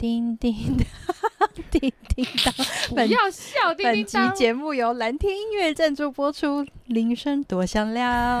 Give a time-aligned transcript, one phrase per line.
[0.00, 0.86] 叮叮当，
[1.70, 2.54] 叮叮当。
[2.96, 4.28] 不要笑，叮叮当。
[4.28, 8.40] 本集节目由蓝天音乐赞助播出，铃声多响亮。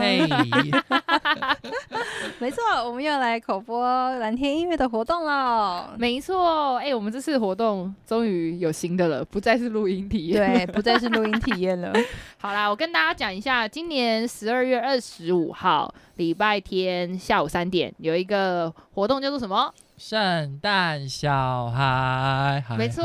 [2.40, 3.84] 没错，我们又来口播
[4.16, 5.94] 蓝天音乐的活动了。
[5.98, 11.92] 没错，哎、欸，我们这次活动终于有新的了，不再是录音体验，对，不再是录音体验了。
[12.40, 19.70] 好啦，我跟大家讲一下，今年十二月二十五号礼拜天下午三点有一个活动，叫做什么？
[20.00, 23.04] 圣诞小孩，没错，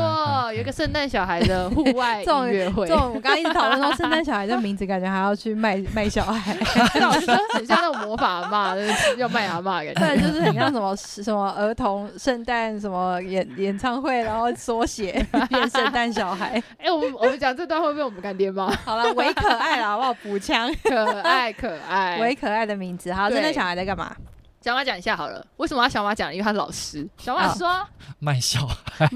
[0.50, 2.88] 有一个圣诞小孩的户外 音乐会。
[2.88, 6.56] 这种我刚刚一直讨论说，圣诞小孩的名字感觉还要去卖卖小孩，
[6.98, 10.00] 老师说很像那种魔法阿嬷，要卖阿妈感觉。
[10.00, 15.12] 对，就是很像什么什么儿童圣诞什么演演唱会，然后缩写
[15.50, 16.52] 变圣诞小孩。
[16.78, 18.74] 哎、欸，我们我们讲这段会被我们干爹吗？
[18.86, 20.14] 好了，伪可爱啦，好不好？
[20.14, 23.12] 补枪，可 爱可爱，伪可爱的名字。
[23.12, 24.16] 好，圣诞小孩在干嘛？
[24.66, 26.34] 小马讲一下好了，为什么要小马讲？
[26.34, 27.08] 因为他是老师。
[27.18, 27.68] 小马说
[28.18, 29.08] ：“卖小孩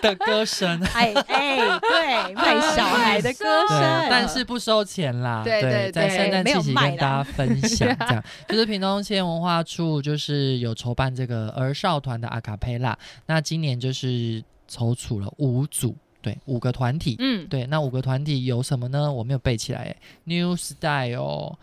[0.00, 5.42] 的歌声，哎哎，对，卖小孩的歌声，但是不收钱啦。
[5.44, 12.98] 对对对，在圣诞气息跟大家分享，这样就是屏东县文化处就是有筹办这个儿少团的阿卡佩拉。
[13.26, 17.16] 那今年就是筹组了五组，对，五个团体。
[17.18, 19.12] 嗯，对，那五个团体有什么呢？
[19.12, 19.94] 我没有背起来。
[20.24, 21.58] New Style。”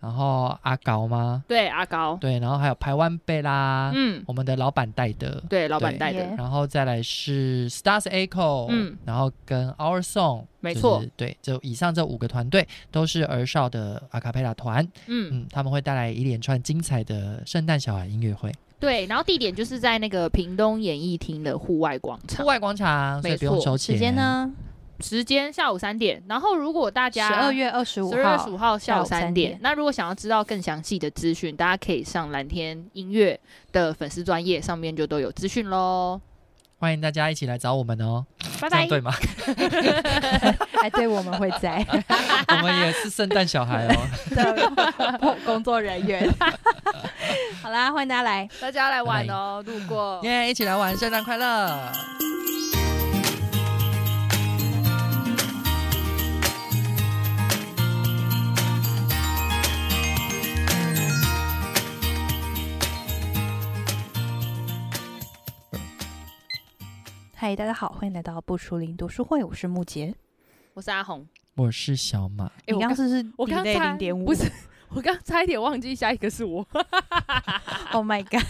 [0.00, 1.44] 然后阿高吗？
[1.48, 2.16] 对，阿高。
[2.20, 6.24] 对，然后还有排湾贝拉，嗯，我们的老板带的，对，老板带的。
[6.36, 18.52] 然后再来是 Stars Echo，嗯，然后跟 Our Song，没错，对，就以上这五个团队都是儿少的阿卡贝拉团，嗯嗯，他们会带来一连串精彩的圣诞小孩音乐会。
[18.78, 23.94] 对，然后地点就是在那个屏东演艺厅的户外广场，户外广场，所以不用收钱。
[23.94, 24.50] 时间呢？
[25.00, 33.38] 时间下午三点，然后如果大家十二月二十五号，十二月十五号下午三点，那如果想要知道更详细的资讯，大家可以上蓝天音乐
[33.72, 36.20] 的粉丝专业上面就都有资讯喽。
[36.78, 38.26] 欢迎大家一起来找我们哦，
[38.60, 39.10] 拜拜，对吗？
[40.82, 41.82] 哎，对，我们会在，
[42.48, 46.30] 我们也是圣诞小孩哦， 工作人员。
[47.62, 51.90] 好啦，欢迎大家来，大家来玩哦，路过耶，yeah, 一起来玩，圣诞快乐。
[67.46, 69.44] 嗨，大家好，欢迎来到不熟林读书会。
[69.44, 70.12] 我是木杰，
[70.74, 71.24] 我是阿红，
[71.54, 72.50] 我是小马。
[72.66, 74.24] 欸、我刚刚是不是我刚才零点五？
[74.24, 74.50] 不是，
[74.88, 76.66] 我刚差一点忘记下一个是我。
[77.92, 78.44] Oh my god！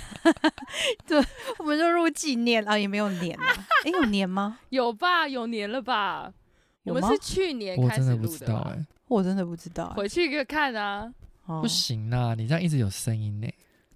[1.06, 1.22] 对
[1.58, 3.44] 我们就入纪念啊，也没有年啊？
[3.84, 4.60] 哎、欸，有年吗？
[4.70, 6.32] 有吧，有年了吧？
[6.84, 9.94] 我们是去年开始录的，哎、欸，我真的不知道、欸。
[9.94, 11.12] 回去给看啊！
[11.44, 13.46] 不行啊，你这样一直有声音呢、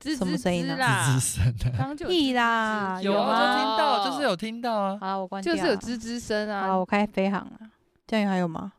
[0.05, 0.17] 欸。
[0.17, 0.75] 什么声音呢？
[0.77, 4.99] 吱吱声的，刚就屁啦，有啊，就听到，就是有听到啊。
[5.01, 5.55] 好，我关掉。
[5.55, 6.69] 就是有吱吱声啊。
[6.69, 7.61] 好，我开飞航了。
[8.07, 8.73] 这样还有吗？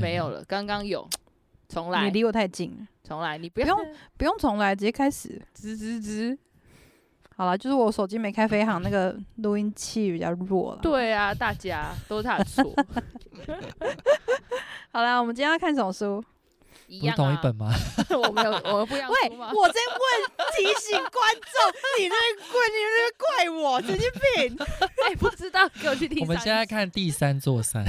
[0.00, 1.08] 没有了，刚刚有。
[1.68, 2.04] 重来。
[2.04, 2.86] 你离我太近了。
[3.02, 3.78] 重来，你不用
[4.16, 5.40] 不用重来，直接开始。
[5.56, 6.36] 吱吱吱。
[7.34, 10.80] 好了，就是我手机没开飞航，那个录音器比较弱了。
[10.82, 12.62] 对啊，大家都是他的错。
[14.92, 16.22] 好了，我们今天要看什么书？
[17.00, 17.66] 不是同一本吗？
[17.68, 17.76] 啊、
[18.16, 19.08] 我没有，我不要。
[19.10, 22.16] 喂，我在问，提醒观众，你在
[22.50, 24.58] 怪，你在怪我，神经病！
[25.08, 26.20] 哎，不知道，给我去听。
[26.20, 27.84] 我们现在看第三座山，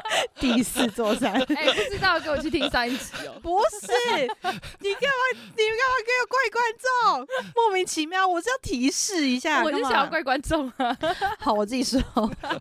[0.38, 1.32] 第四座山。
[1.54, 3.38] 哎，不知道，给我去听三集哦。
[3.42, 4.22] 不是，
[4.80, 5.22] 你干嘛？
[5.56, 7.26] 你们干嘛给我怪观众？
[7.54, 9.62] 莫名其妙，我是要提示一下。
[9.62, 10.96] 我就想要怪观众啊。
[11.38, 12.02] 好，我自己说。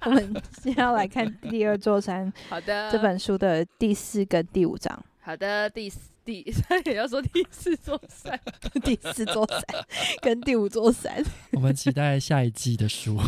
[0.05, 2.31] 我们现在要来看第二座山。
[2.49, 2.91] 好的。
[2.91, 4.97] 这本书的第四跟第五章。
[5.21, 8.39] 好的，第四第 三也要说第四座山，
[8.83, 9.63] 第四座山
[10.21, 11.23] 跟第五座山，
[11.53, 13.19] 我们期待下一季的书，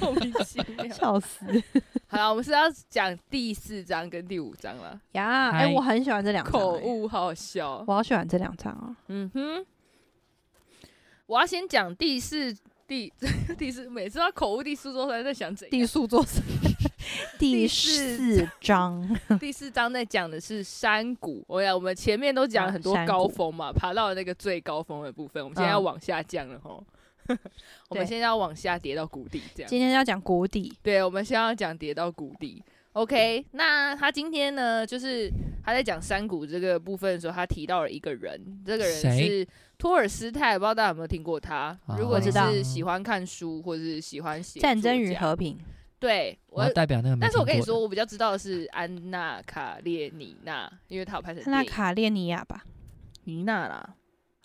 [0.00, 1.38] 莫名其妙，笑死。
[2.06, 2.60] 好了，我们是要
[2.90, 5.50] 讲第四章跟第五章了呀。
[5.50, 8.94] 哎、欸，我很喜欢这两章，口误好好笑，我好喜欢这两章啊。
[9.08, 9.66] 嗯哼，
[11.26, 12.54] 我要先讲第四
[12.86, 13.10] 第
[13.56, 15.70] 第四，每次要口误第四座山在想怎样？
[15.70, 16.42] 第四座山。
[17.38, 21.44] 第四章， 第四章在讲的是山谷。
[21.48, 26.84] 我呀，我们前面都讲了很多高峰嘛，爬到了那个最高峰的部分，我们现在要往下降了吼。
[27.28, 27.38] 嗯、
[27.90, 29.68] 我们现在要往下跌到谷底，这样。
[29.68, 32.62] 今天要讲谷底，对，我们现在要讲跌到谷底。
[32.92, 35.30] OK，那他今天呢，就是
[35.64, 39.46] 他在讲山谷这个部分的时候，他提到了一个人，这个人是
[39.78, 41.78] 托尔斯泰，不知道大家有没有听过他？
[41.98, 45.56] 如果你是喜欢看书或者是喜欢写《战争与和平》。
[46.02, 51.40] 对，我，我代表那个，但是我跟你说，我比较知道的是安娜卡列尼娜，因为她有拍成。
[51.44, 52.64] 安娜卡列尼亚吧，
[53.22, 53.94] 尼娜啦，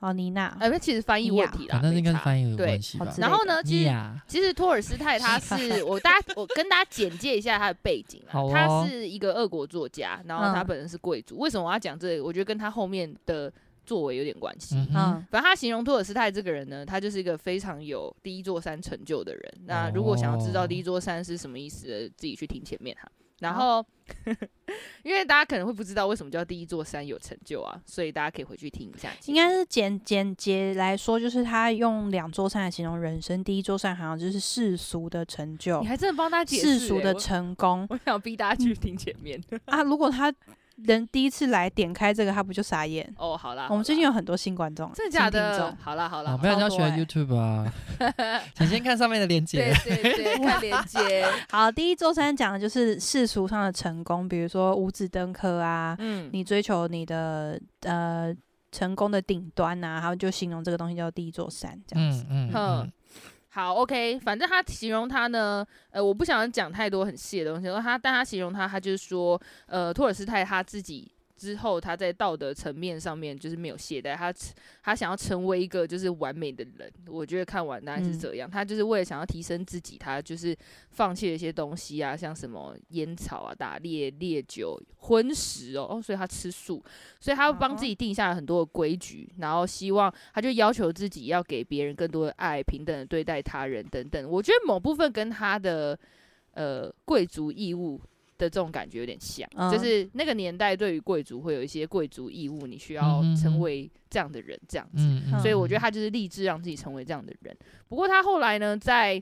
[0.02, 2.68] 哦，妮娜，呃，那其实翻译问题啦，反正应该是翻译有对。
[2.68, 3.12] 关系吧。
[3.18, 3.92] 然后呢，其实
[4.28, 10.68] 其实托尔斯泰他 是我大家我跟大家简介一下他的背景他是一个俄国作家，然后他嗯。
[10.68, 11.40] 本人是贵族。
[11.40, 12.24] 为什么我要讲这个？
[12.24, 13.52] 我觉得跟他后面的
[13.88, 14.76] 作为有点关系。
[14.76, 19.54] 嗯反正他形容托尔斯泰这个人呢，他就是一个非常有第一座山成就的人。
[19.66, 23.10] 那如果想要知道第一座山是什么意思的，自己去听前面哈。
[23.40, 23.86] 然后，
[25.04, 29.12] 因为大家可能会不知道为什么叫第一座山有成就啊，所以大家可以回去听一下。
[29.28, 33.44] 应该是简简洁来说，就是他用两座山来形容人生。
[33.44, 39.40] 第一座山好像就是世俗的成就你，还真的帮他解释、世俗的欸成功我，我想逼大家去听前面。
[39.66, 39.84] 啊。
[39.84, 40.34] 如果他
[40.86, 43.12] 人第一次来点开这个，他不就傻眼？
[43.18, 45.78] 哦，好啦，我们最近有有很多新观众，真的假新听的众？
[45.82, 47.74] 好啦好啦，啊，不要人家学 YouTube 啊，
[48.56, 49.96] 请先看上面的链接对。
[49.98, 58.34] 对对， 看连接， 好，第一座山讲的就是世俗上的成功，比如说五子登科啊，嗯，你追求你的呃
[58.72, 62.26] 成功的顶端啊，然后就形容这个东西叫第一座山这样子。
[62.30, 62.92] 嗯嗯，
[63.58, 71.12] 好，OK，反正他形容他呢，呃，我不想讲太多很细的东西，他但他形容他，他就是说，呃，托尔斯泰他自己。
[71.38, 74.34] 之后，他在道德层面上面就是没有懈怠，他
[74.82, 76.92] 他想要成为一个就是完美的人。
[77.08, 80.58] 我觉得看完大概是这样，他就是为了想要提升自己，他就是
[80.90, 86.84] 放弃了一些东西啊，像什么烟草啊、打猎、烈酒、荤食哦，哦，所以他吃素，
[87.20, 94.28] 所以他帮自己定下了很多的规矩，然后希望他就要求自己要给别人更多的爱，平等的对待他人等等。
[94.30, 95.98] 我觉得某部分跟他的
[96.54, 98.02] 呃贵族义务。
[98.38, 104.98] 的这种感觉有点像，嗯就是那个年代对于贵族会有一些贵族义务，你需要成为这样的人，这样子。
[104.98, 107.58] 嗯嗯，所以我觉得他就是立志让自己成为这样的人。
[107.88, 109.22] 不过他后来呢，在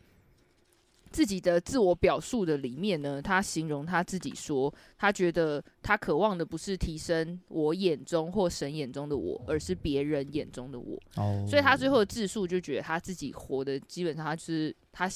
[1.11, 11.01] 自己的自我表述的里面呢，他形容他自己说，他觉得他渴望的不是提升我眼中或神眼中的我，而是别人眼中的我。
[11.15, 15.09] 哦，所以他最后的自述就觉得他自己活的基本上他就是他。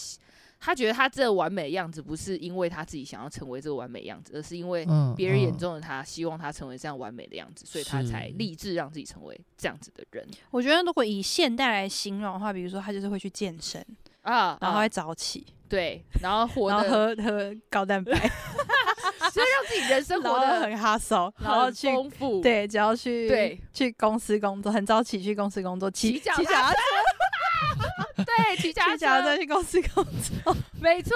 [0.59, 4.85] 他觉得他这个完美的样子不是因为他自己想要成为这个完美的样子，而是因为
[5.15, 10.27] 别人眼中的他希望他成为这样完美的样子，所以他才立志让自己成为这样子的人。
[10.51, 13.85] 我觉得如果以现代来形容的话，比如说他就是会去健身
[14.21, 26.77] 啊，然后早起，对，然后 活然后得喝喝高蛋白，所以让自己人生活得很哈手，然后去丰富，对，只要去对去公司工作，很早起去公司工作，骑骑脚骑脚踏车，
[28.43, 31.13] 对，骑脚骑脚踏车去公司工作， 没错，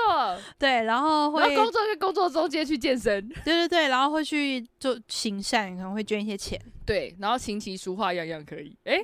[0.58, 9.00] 对，然后会然后工作跟工作中间去健身，对对对，然后会去做行善，可能会捐一些钱，对，然后琴棋书画样样可以，哎，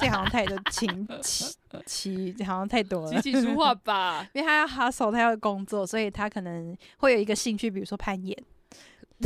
[0.00, 1.44] 这好像太多琴棋
[1.86, 8.36] 棋，这好像太多了，琴棋书画吧， 因为他要 hustle，他要工作，所以他可能会有一个兴趣，比如说攀岩。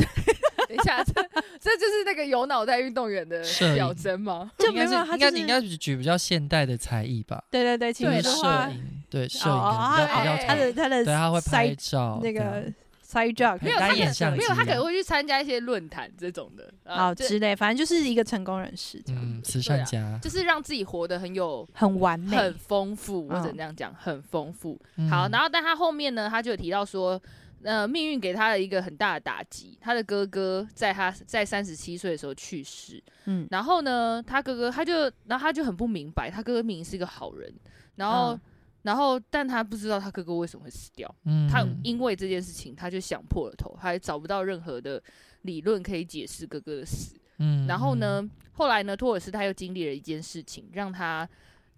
[0.69, 1.13] 等一下，这
[1.59, 3.43] 这就是那个有脑袋运动员的
[3.73, 4.51] 表征吗？
[4.57, 7.43] 就没有，他应该你应该举比较现代的才艺吧？
[7.49, 12.63] 对对对，就是摄影，对摄影比较比较他的他的对他会拍照那个
[13.03, 24.79] side job，没有他可能没有他可能会去参加一些论坛这种的，啊之类，反正就是一个成功人士，嗯，慈善家，就是让自己活得很有很完美、很丰富，我只能这样讲，很丰富。
[25.09, 27.19] 好，然后但他后面呢，他就有提到说。
[27.63, 29.77] 呃，命运给他了一个很大的打击。
[29.81, 34.93] 他的哥哥在他在三十七岁的时候去世，嗯，然后呢，他哥哥他就，
[35.25, 37.53] 然后他就很不明白，他哥哥明明是一个好人，
[37.95, 38.41] 然后，嗯、
[38.83, 41.13] 然后，但他不知道他哥哥为什么会死掉。
[41.25, 45.01] 嗯，他因为这件事情，他就想破了头，他也找不到任何的
[45.41, 47.19] 理论可以解释哥哥的死。
[47.39, 51.27] 嗯，然后呢，后来呢，托尔斯泰又经历了一件事情，让他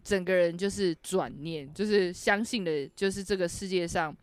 [0.04, 4.16] 整个人就是转念，就是相信的，就是这个世界上。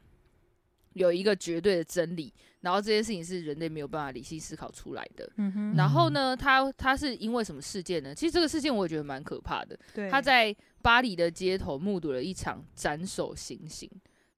[0.95, 5.31] 有一个绝对的真理，然后这件事情是人类没有办法理性思考出来的。
[5.37, 8.15] 嗯哼，然后呢，他他是因为什么事件呢？
[8.15, 9.79] 其实这个事件我也觉得蛮可怕的。
[9.95, 13.91] 对，他在巴黎的街头目睹了一场斩首行刑。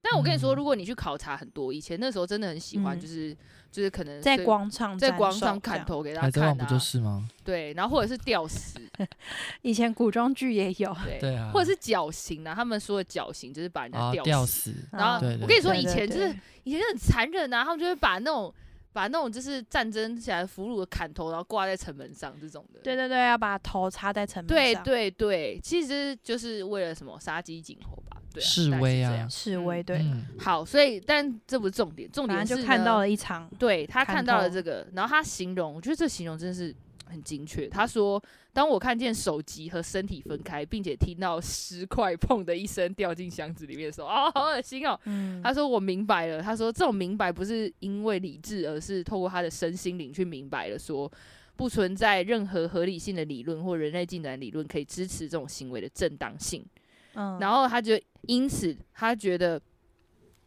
[0.03, 3.37] 但我跟你说，如果你去考察很多，以前那时候真的很喜欢，就是、嗯、
[3.71, 7.29] 就是可能在广场在广场砍头给大家看啊，不就是吗？
[7.45, 8.81] 对，然后或者是吊死，
[9.63, 18.53] 以前古装剧也有，对，或者是绞刑啊，他们说的绞刑就是把人家吊死，哦、吊死然后我跟你说，以前就是以前就很残忍啊，他们就会把那种。
[18.93, 22.81] 把那种就是战争起来俘虏的砍头，然后挂在城门上这种的。
[22.81, 24.83] 对对对，要把头插在城门上。
[24.85, 28.20] 对对对，其实就是为了什么杀鸡儆猴吧？
[28.33, 29.83] 对啊，示威啊，示威。
[29.83, 33.51] 对、嗯，好，所以但这不是重点，重点是就看到了一场。
[33.59, 36.75] 对，他看到了这个，然后他形容，我觉得这形容真的是。
[37.11, 38.23] 很精确，他说
[38.55, 44.97] ：“当我看见手机和身体分开，并且听到尸块砰的一声掉进箱子里面的时候，啊、哦，好恶心哦。
[45.07, 51.11] 嗯”他说：“我明白了。”他说：“这种明白不是因为理智，而是透过他的身心灵去明白了说。”
[51.57, 56.65] 不存在任何合理性的理论或人类进展理论可以支持这种行为的正当性。
[57.15, 59.61] 嗯，然后他就因此他觉得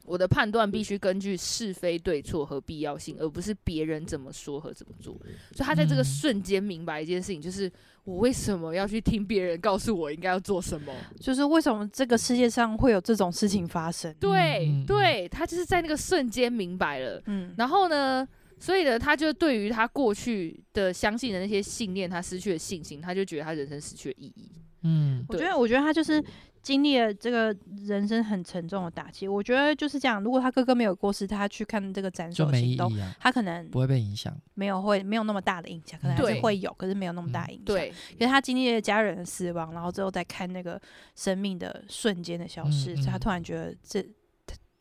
[0.05, 5.13] 我的判断必须根据是非对错和必要性，而不是别人怎么说和怎么做。
[5.51, 7.71] 所以他在这个瞬间明白一件事情，就是
[8.03, 10.93] 我为什么要去听别人告诉我应该要做什么？
[11.21, 14.13] 就是为什么这个世界上会有这种事情发生？
[14.19, 17.21] 对对，他就是在那个瞬间明白了。
[17.27, 18.27] 嗯，然后呢，
[18.59, 24.51] 所以呢，他就对于他过去的相信的那些信念，他失去了信心，他就觉得他人生失去了意义。
[24.81, 26.21] 嗯，我觉得，我觉得他就是
[26.63, 27.55] 经历了这个
[27.85, 29.27] 人生很沉重的打击。
[29.27, 34.35] 我觉得就是这样，如果他哥哥没有过世，他去看这个斩就没意首行动，他可能不会被影响。
[34.55, 40.79] 没有会没有那么大的影响，可能还是会有，可是没有那么大的影响。，对，因为他经历了家人的死亡，然后之后再看那个
[41.15, 44.03] 生命的瞬间的消失，嗯嗯所以他突然觉得这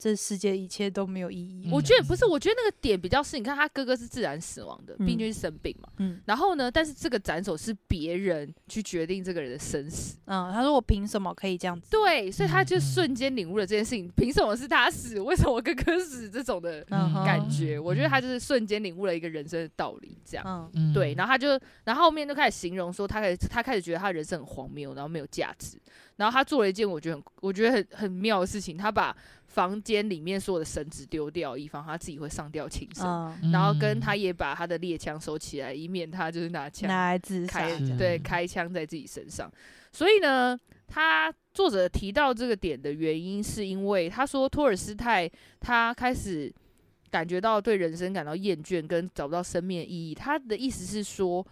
[0.03, 1.71] 这世界一切都没有意义。
[1.71, 5.89] 我觉得不是，我觉得那个点比较是，你看他哥哥是自然死亡的，嗯病就是生病嘛。
[5.99, 10.17] 嗯然后呢，但是这个斩首是别人去决定这个人的生死。
[10.25, 11.89] 嗯，他说我凭什么可以这样子？
[11.89, 15.21] 对，所以他就瞬间领悟了这件事情，凭什么是他死？
[15.21, 16.29] 为什么我哥哥死？
[16.29, 16.83] 这种的
[17.25, 20.45] 感觉，嗯我觉得他就是瞬间领悟了一个人生的道理，这样。
[20.45, 25.79] 嗯嗯，对，然后他就，然后后面就开始形容说，他开始他开始觉得他人生很荒谬，然后没有价值。
[26.17, 29.17] 然后他做了一件我觉得很我觉得很很妙的事情，他把
[29.53, 33.05] 房间里面所有的绳子丢掉，以防他自己会上吊轻生。
[33.53, 39.53] 然后跟他也把他的猎枪收起来，以免他就是拿枪拿来自杀开，对开枪在自己身上。
[39.93, 45.31] 所以呢，他作者提到这个点的原因，是因为他说托尔斯泰
[45.61, 46.51] 他开始
[47.11, 50.15] 感觉到对人生感到厌倦，跟找不到生命的意义。
[50.15, 51.47] 他的意思是说，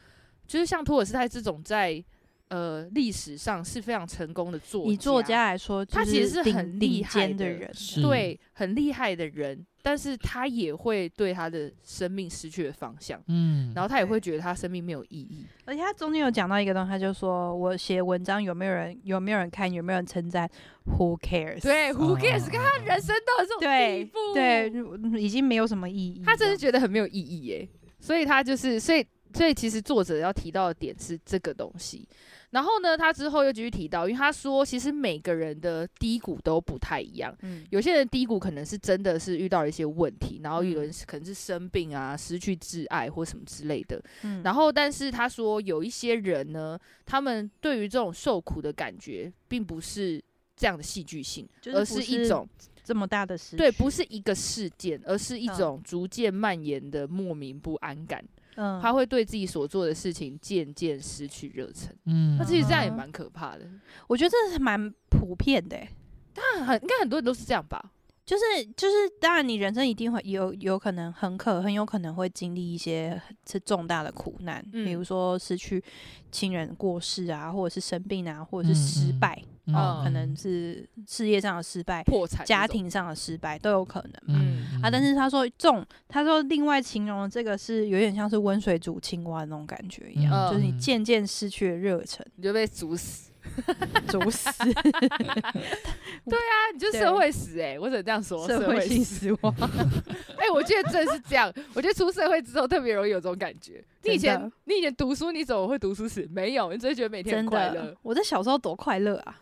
[0.47, 2.03] 就是像托尔斯泰这种在
[2.51, 13.23] 呃历史上是非常成功的作以作家来说，他其实是很厉害的人，对很厉害的人，但是他也会对他的生命失去了方向。
[13.29, 15.47] 嗯，然后他也会觉得他生命没有意义。
[15.65, 20.51] 而且他中间有讲到一个东西，他就说我写文章有没有人有没有人看，有没有人称赞
[20.85, 21.63] ，Who cares？
[21.63, 22.51] 对，Who 哦 cares？
[22.51, 26.21] 看他人生到这种地对步，对，已经没有什么意义。
[26.25, 27.69] 他真的觉得很没有意义耶。
[28.01, 32.09] 所以他就是，所以所以其实作者要提到的点是这个东西。
[32.51, 37.35] 然后呢，他之后又继续提到，因为他说，其实每个人的低谷都不太一样。
[37.43, 44.03] 嗯有些人低谷可能是真的是遇到了一些问题，然后有人可能是生病啊、失去挚爱或什么之类的。
[44.23, 50.21] 嗯然后，但是他说有一些人呢，他们对于这种受苦的感觉，并不是
[50.57, 52.49] 这样的戏剧性，而就是一种
[52.83, 58.25] 这么大的事，对，不是一个事件，而是一嗯种逐渐蔓延的莫名不安感。
[58.57, 61.95] 嗯，他会对自己所做的事情渐渐失去热忱。
[62.07, 63.69] 嗯，那其实这样也嗯蛮可怕的。
[64.07, 65.89] 我觉得这是蛮普遍的欸，
[66.35, 67.93] 但很应该很多人都是这样吧？
[68.31, 75.83] 就是就是，当然你人生一定会有有可能很可很有可能会经历一些是重大的苦难，嗯比如说失去
[76.31, 84.41] 亲人过世啊，或者是生病啊，或者是失败，嗯哦，可能是事业上的失败、破产，家庭上的失败都有可能嘛。
[84.41, 85.11] 嗯啊，但是。
[85.21, 93.30] 他说这种，他说另外形容这个是有点像是温水煮青蛙那种感觉一样，嗯就是你渐渐失去了热忱，你就被煮死。
[94.09, 99.29] 煮死， 对啊，你就社会死哎、我只能这样说，社会性死。
[99.29, 99.55] 死亡。
[100.37, 101.53] 哎、我觉得真的是这样。
[101.75, 103.83] 我觉得出社会之后特别容易有这种感觉。
[104.03, 106.27] 你以前你以前读书，你怎么会读书死？
[106.33, 109.41] 没有，你只是觉得每天快乐。，我在小时候多快乐啊！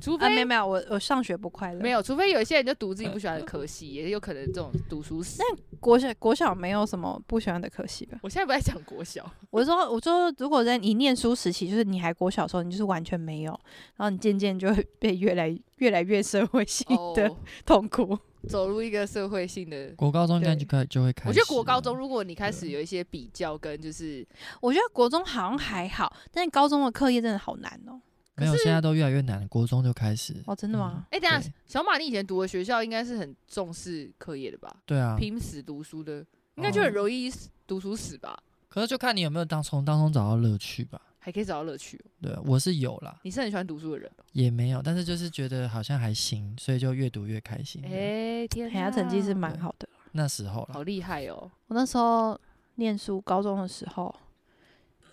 [0.00, 5.38] 除啊，没有没有，我我上学不快乐，没有，除非有一些人就读自己不喜欢的科系，也有可能这种读书死。
[5.38, 8.18] 但国小国小没有什么不喜欢的科系吧？
[8.22, 13.52] 我现在不在讲国小，我说我说，如果在你念书时期，就是你还国小的时候，你就是完全没有，
[13.96, 17.36] 然后你渐渐就会被越来越来越社会性的哦，
[17.66, 18.18] 痛苦。
[18.48, 19.88] 走入一个社会性的。
[19.96, 21.28] 国高中应该就开就会开始。
[21.28, 24.26] 我觉得国高中，如果你开始有一些比较跟就是，
[24.60, 28.00] 我觉得国中好像还好，但是高中的课业真的好难哦。
[28.36, 30.34] 没有，现在都越来越难了，国中就开始。
[30.46, 31.06] 哦，真的吗？
[31.10, 34.74] 哎、等下，小马，你以前读的学校应该是很重视课业的吧？
[34.86, 37.30] 对啊，拼死读书的，应该就很容易
[37.66, 38.38] 读书死吧？
[38.68, 41.00] 可是就看你有没有当从当中找到乐趣吧。
[41.22, 42.10] 还可以找到乐趣、哦。
[42.22, 47.82] 对，我是有啦，你是很喜欢读书的人哦、也没有，但是就是觉得好像还行，所以就越读越开心。
[47.84, 49.88] 哎、天哪，人家成绩是蛮好的。
[50.12, 51.48] 那时候好，厉害哦！
[51.68, 52.36] 我那时候
[52.76, 54.12] 念书，高中的时候，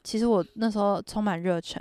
[0.04, 1.80] 其实我那时候充满热忱，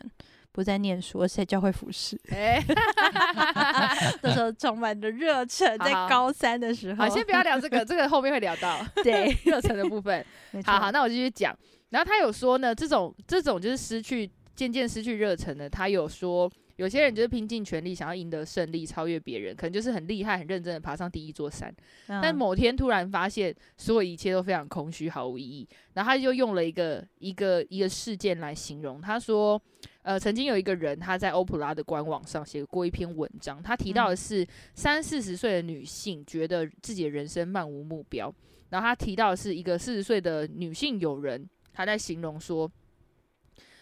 [0.52, 2.20] 不是在念书，而是在教会服侍。
[2.30, 2.62] 哎、
[4.22, 7.04] 那时候充满着热忱， 在高三的时候。
[7.04, 10.22] 好，先不要聊这个，这个后面会聊到对，热忱的部分。
[10.64, 11.56] 好好，那我继续讲。
[11.90, 21.74] 然后他有说呢，这种这种就是失去渐渐失去热忱的，他有说有些人就是拼尽全力想要赢得胜利，超越别人，可能就是很厉害、很认真的爬上第一座山。
[22.08, 25.66] 嗯、但某天突然发现，所有一切都非常空虚，毫无意义。
[25.94, 29.60] 然后他就用了一个一个一个事件来形容，他说。
[30.02, 38.32] 呃，曾经有一个人，他在欧普拉的官网上写过一篇文章，他提到的是三四十岁的女性觉得自己的人生漫无目标。
[38.68, 41.44] 然后他提到的是一个四十岁的女性友人，
[41.76, 42.68] 他在形容说，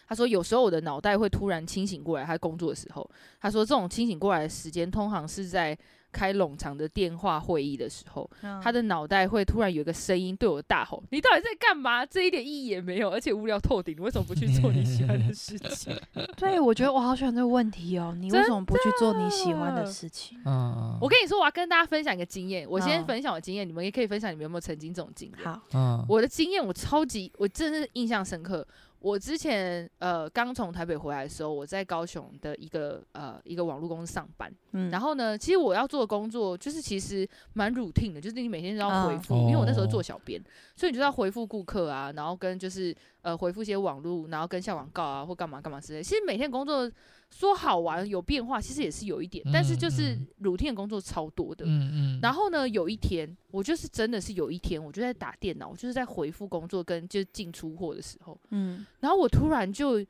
[0.05, 3.09] 他说有时候我的脑袋会突然清醒过来，他工作的时候，
[3.39, 5.75] 他说这种清醒过来的时间，通常是在。
[6.15, 12.05] 开冗长的电话会议的时候，嗯、他的脑袋会突然有一个声音对我大吼：“你到底在干嘛？
[12.05, 13.93] 这一点意义也没有，而且无聊透顶。
[13.97, 15.93] 你为什么不去做你喜欢的事情？”
[16.37, 18.15] 对，我觉得我好喜欢这个问题哦。
[18.17, 20.39] 你为什么不去做你喜欢的事情？
[20.45, 22.65] 嗯，我跟你说，我要跟大家分享一个经验。
[22.69, 25.45] 我先分享我的经验，你们也可以分享你们有没有曾经这种经验。
[25.45, 28.65] 好，嗯，我的经验我超级，我真的是印象深刻。
[29.05, 40.41] 我之前呃刚从台北回来的时候，我在高雄的一个呃一个网络公司上班，嗯，然后呢，其实我要做的工作就是其实蛮 routine 的，就是你每天都要回复，因为我那时候做小编，
[40.75, 46.01] 所以你就要回复顾客啊，然后跟就是呃回复一些网络，然后跟下广告啊或干嘛干嘛之类。
[46.01, 46.89] 其实每天工作。
[47.31, 51.65] 说好玩有变化，其实也是有一点，但是就是 routine 工作超多的。
[51.67, 52.19] 嗯嗯。
[52.21, 58.85] 然后呢，有一天我就是真的是有一天，我就在打电脑，我就是在回复工作跟就进出货的时候，嗯。
[59.01, 60.05] 然后我突然就，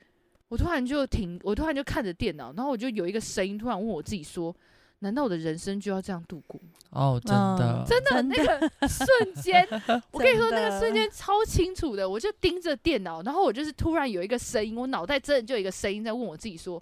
[0.49, 4.55] 我突然就停，我突然就看着电脑，然后我就有一个声音突然问我自己说：
[4.99, 6.61] 难道我的人生就要这样度过？
[6.91, 9.67] 哦，真的，真的那个 瞬间，
[10.11, 16.81] 我跟你说那个瞬间超清楚的，我就盯着电脑，然后我就是突然有一个声音，我脑袋真的就有一个声音在问我自己说。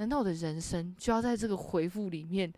[0.00, 2.50] 难道我的人生就要在这个回复里面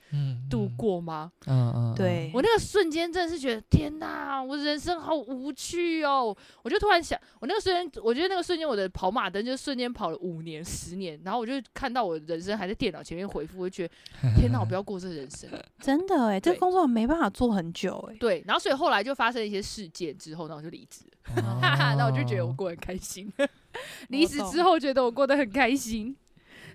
[0.49, 1.33] 度过吗？
[1.49, 6.35] 嗯嗯，对，我那个瞬间真的是觉得天哪，我的人生好无趣哦！
[6.63, 13.95] 我就突然想，我那个瞬间，我觉得那个瞬间我的跑马灯就瞬间跑了五年、十年，然后我就看到我的人生还在电脑前面回复，我就觉得
[14.39, 18.17] 天哪，我不要过这人生，真的哎，这个工作没办法做很久哎。
[18.21, 23.33] 对，然后所以后来就发生一些事件之后，然后我就离职了， 哈哈，那我就觉得我过得很开心。
[24.11, 26.15] 离职之后觉得我过得很开心。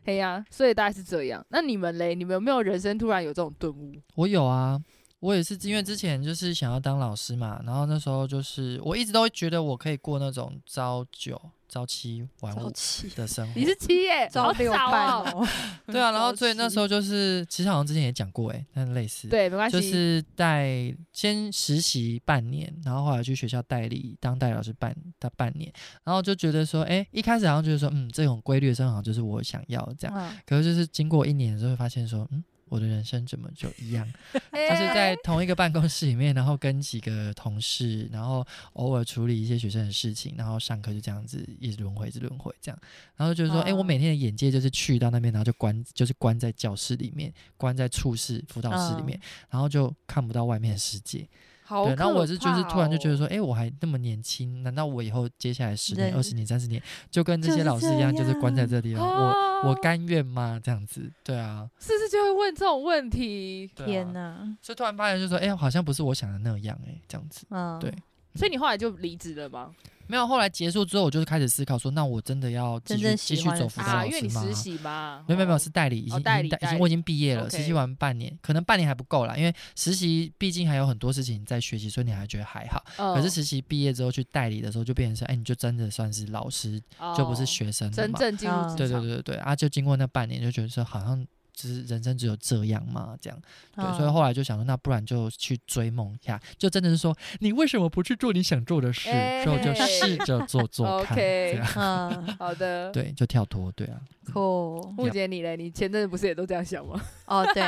[0.08, 1.46] 对呀、啊，所以大概是这样。
[1.50, 2.16] 那你们嘞？
[2.16, 3.94] 你们有没有人生突然有这种顿悟？
[4.16, 4.80] 我有啊，
[5.20, 11.40] 我也是，因为之前就是想要当老师嘛，然后那时候就是我一直都会觉得我可以过那种朝九。
[11.70, 12.72] 朝七晚五
[13.14, 15.46] 的生 活，你是七耶，朝六晚哦。
[15.88, 25.70] 对啊，然后所以那时候就是，其实好像之前也讲过哎，但类似，对，没关系，就是带先实习半年，然后后来去学校代理当代理老师半到半年，
[26.06, 32.42] 然后就觉得说，哎，一开始好像觉得说，嗯，这种规律的生活好像就是我想要这样，嗯、可是就是经过一年之后，会发现说，嗯。
[32.70, 34.06] 我的人生怎么就一样？
[34.34, 42.80] 就是在同一个办公室里面，然后跟几个同事，然后偶尔处理一些学生的事情，然后上课就这样子一直轮回，一直轮回这样。
[43.16, 51.28] 然后就是说，哎、哦欸，我每天的眼界就是去到那边，然后就关，就是关在教室里面，关在处室辅导室里面，哦、然后就看不到外面的世界。
[51.68, 60.60] 对，然后我是就是突然就觉得说，哎、欸，我还那么年轻，难道我以后接下来十年、二十年、三十年，就跟这些老师一样，就是关在这里了，我我甘愿吗？
[60.64, 63.70] 这样子，对啊，是不是就会问这种问题？
[63.78, 64.58] 啊、天哪！
[64.62, 67.94] 所以突然发现，就说，哎、欸，好像不是我想的那样、欸，哎，这样子，嗯，对。
[68.36, 69.72] 所以你后来就离职了吗？
[70.08, 74.06] 没有，后来结束之后，我就是开始思考说，那我真的要继续继续走辅导老师吗？
[74.06, 75.24] 因为你实习嘛。
[75.28, 82.84] 没有没有没有，是代理，已经代理，已经我已经毕业了，实习完半年，可能半年还不够啦，因为实习毕竟还有很多事情在学习，所以你还觉得还好。
[82.96, 86.82] 可是实习毕业之后去代理的时候，就变成是，哎，你就真的算是老师，
[87.18, 87.96] 就不是学生了嘛。
[87.98, 88.76] 真正进入。
[88.76, 89.56] 对对对对对啊！
[89.56, 91.26] 就经过那半年，就觉得说好像。
[91.58, 93.42] 就是人生只有这样吗，这样
[93.76, 99.10] 对，哦、所以后来就想说，那不然就去追梦一下，就真的是说，你为什么不去做你想做的事？
[99.10, 101.68] 欸、所以我就试着做做看， 这样。
[101.76, 102.92] 嗯，好的。
[102.92, 104.00] 对，就跳脱，对啊。
[104.32, 104.92] Cool。
[104.92, 105.58] 目前你嘞？
[105.58, 107.02] 你前阵子不是也都这样想吗？
[107.26, 107.64] 哦，对。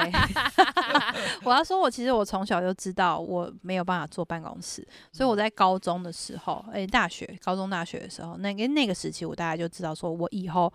[1.42, 10.72] 我要说，我其实我从小就知道我没有办法坐办公室，所以我在高中的时候，哎、欸，大学、高中、大学的时候，那个那个时期，我大概就知道，说我以后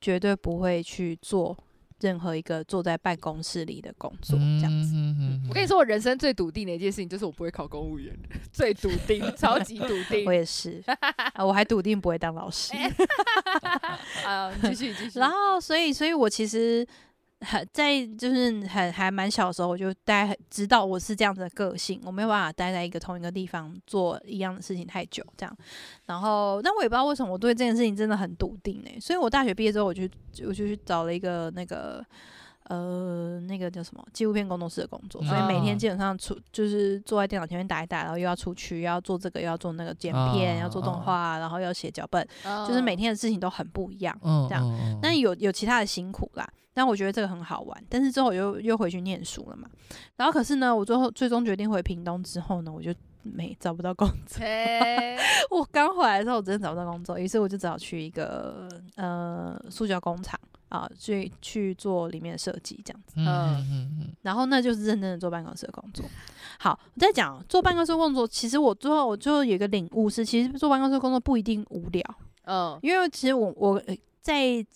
[0.00, 1.56] 绝对不会去做。
[2.00, 4.92] 任何一个坐在办公室里的工作，这样子。
[4.94, 8.14] 嗯嗯嗯、我跟你说，我人生最笃定的一件事情就是我不会考公务员，
[8.52, 10.24] 最笃定，超级笃定。
[10.26, 10.82] 我也是，
[11.34, 12.72] 啊、我还笃定不会当老师。
[14.26, 15.18] 啊，继续继续。
[15.18, 16.86] 然后，所以，所以我其实。
[17.44, 25.56] 很在就是很还蛮小的时候，我就大概知道我是这样子的个性，我没有办法待在一个同一个地方做一样的事情太久，这样。
[26.06, 30.02] 然后，但我也不知道为什么我对这件事情真的很笃定呢、欸，所以我大学毕业之后，我就
[30.46, 32.04] 我就去找了一个那个
[32.64, 42.26] 呃那个叫什么纪录片工作室的工作，所以每天基本上出就是坐在电脑前面打一打，然后又要出去，又要做这个，又要做那个剪片，要做动画，然后要写脚本，
[42.66, 44.98] 就是每天的事情都很不一样，这样。
[45.02, 46.48] 那有有其他的辛苦啦。
[46.74, 47.84] 但我觉得这个很好玩。
[47.88, 49.70] 但是之后我又又回去念书了嘛。
[50.16, 54.44] 然后可是呢，我最后最终决定回屏东之后呢，我就没找不到工作。
[55.50, 63.14] 我刚回来的时候，我真的找不到工作，于是我就只好去一个呃塑胶工厂啊，去去做里面的设计这样子。
[63.16, 64.08] 嗯嗯嗯。
[64.22, 66.04] 然后那就是认真的做办公室的工作。
[66.58, 72.02] 好，我在讲做办公室工作，其实我最后我最后有一个领悟是，其实做办公室工作不一定无聊。
[72.46, 73.80] 嗯，因为其实我我
[74.20, 74.66] 在。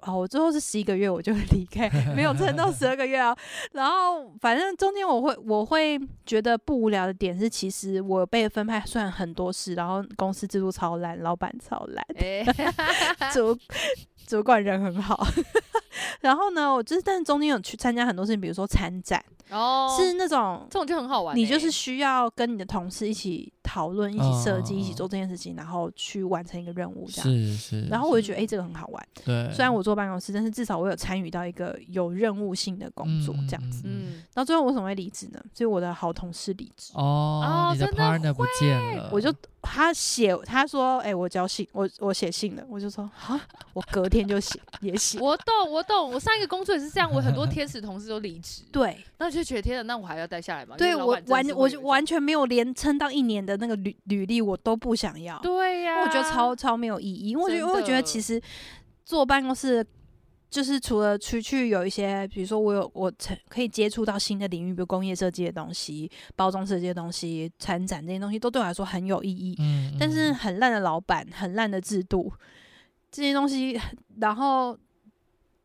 [0.00, 3.36] 哦，我最后是十一个月我就离开，没有撑到十二个月啊。
[3.72, 12.44] 然后反正中间我会我会觉得不无聊的点是，其实我被分派算很多事，然后公司制度超烂，老板超烂，欸、
[13.34, 13.58] 主
[14.28, 15.26] 主管人很好。
[16.20, 19.24] 然后呢，我就是但是中间有去参加很多事情，比如说参展。
[19.50, 27.86] 哦，是那种这种就很好玩，欸，你就是需要跟你的同事一起讨论、一起设计、一起做这件事情，然后去完成一个任务，这样是是。
[27.86, 29.08] 然后我就觉得，哎、欸，这个很好玩。
[29.24, 33.84] 对，虽然我坐办公室，但是至少我有参与到一个有任务性的工作，这样子。
[33.86, 34.22] 嗯。
[34.34, 35.40] 然后最后我为什么会离职呢？
[35.54, 36.92] 所以我的好同事离职。
[36.92, 39.34] 哦，你的 partner 不见了，我就。
[39.60, 43.38] 他写，他说：“哎、欸，我交信，我我写信了。”我就说：“啊，
[43.74, 46.12] 我隔天就写，也写。”我懂，我懂。
[46.12, 48.62] 我上一个工作也是这样，我很多天使同事都离职。
[48.72, 50.76] 对，那就觉得天哪，那我还要待下来吗？
[50.76, 55.38] 对我完，我就完全没有连撑到一年的那个履履历，我都不想要。
[55.40, 57.28] 对呀、啊，我觉得超超没有意义。
[57.28, 58.40] 因为我觉得，我觉得其实
[59.04, 59.86] 坐办公室。
[60.50, 63.12] 就是除了出去有一些，比如说我有我
[63.50, 69.54] 可以接触到新的领域，比如工业设计的东西、包装设计的东西、参展这些东西，都对我来说很有意义。
[69.58, 69.96] 嗯，嗯。
[70.00, 72.32] 但是很烂的老板、很烂的制度
[73.10, 73.80] 这些东西，
[74.18, 74.78] 然后，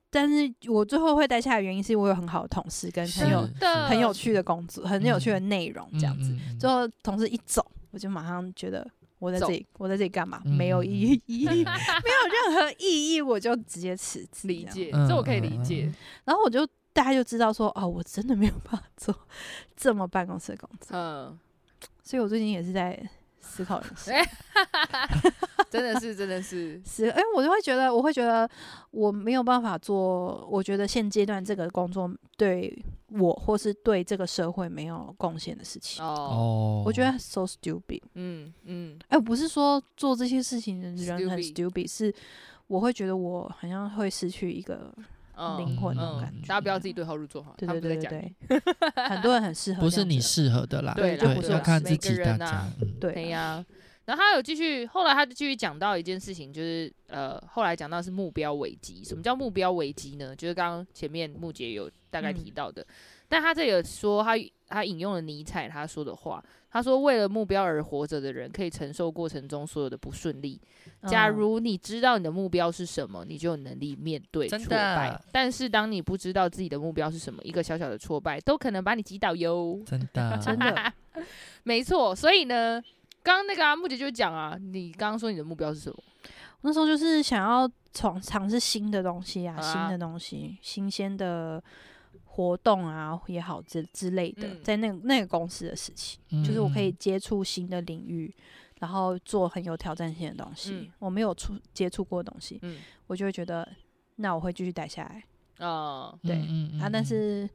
[0.10, 3.48] 但是我最后会待下来的原因，是我有很好的同事跟很有
[3.88, 6.36] 很有趣的工作、很有趣的内容这样子。
[6.60, 8.90] 最后同事一走，我就马上觉得。
[9.20, 10.42] 我在这里，我在这里干嘛？
[10.44, 14.50] 没有意义，没有任何意义，我就直接辞职。
[14.50, 15.90] 理解，这我可以理解。
[16.26, 19.16] 然后我就大家就知道说，哦，我真的没有办法做
[19.78, 20.90] 这么办公室的工作。
[20.92, 21.40] 嗯，
[22.04, 23.02] 所以我最近也是在
[23.44, 24.16] 思考人生。
[25.70, 28.48] 真的是，真的是， 是，哎，我就会觉得，我会觉得
[28.92, 32.72] 我没有办法做，我觉得现阶段这个工作对
[33.10, 36.04] 我或是对这个社会没有贡献的事情。
[36.04, 38.02] 哦，我觉得 so stupid。
[38.14, 42.14] 嗯嗯，哎，不是说做这些事情的人很 stupid，是
[42.68, 44.94] 我会觉得我好像会失去一个
[45.58, 46.48] 灵魂那种感觉。
[46.48, 48.06] 大家不要自己对号入座哈，对对对
[48.48, 48.62] 对，
[49.08, 52.68] 很多人很适合，不是你适合的啦，对，就不是要看自己大家，
[53.00, 53.66] 对呀。
[54.06, 59.02] 然后他有继续，后来他就继续讲到一件事情，就是呃，后来讲到是目标危机。
[59.02, 60.36] 什么叫目标危机呢？
[60.36, 62.86] 就是刚刚前面木姐有大概提到的，嗯、
[63.30, 64.34] 但他这里有说，他
[64.68, 70.60] 他引用了尼采他说的话，他说：“为了目标而活着的人，可以承受过程中所有的不顺利。
[71.08, 75.20] 假如你知道你的目标是什么，你就有能力面对挫败。
[75.32, 80.94] 但是当你不知道自己的目标是什么，一个小小的挫败都可能把你击倒哟。”真的， 真的，
[81.64, 82.16] 没错。
[82.16, 82.82] 所以呢。
[83.26, 85.98] 刚刚那个啊，木姐就讲啊，你刚刚说你的目标是什么？
[86.60, 91.64] 那时候就是想要从尝试新的东西啊，啊新的东西，新鲜的
[92.26, 98.36] 活动啊也好之之类的，嗯、在那个那个公司的事情，嗯、就是我可以接触新的领域，
[98.84, 103.66] 然后做很有挑战性的东西，嗯、我没有触接触过的东西，嗯、我就会觉得，
[104.18, 105.24] 那我会继续待下来。
[105.66, 107.50] 哦，对，嗯嗯、啊，但是。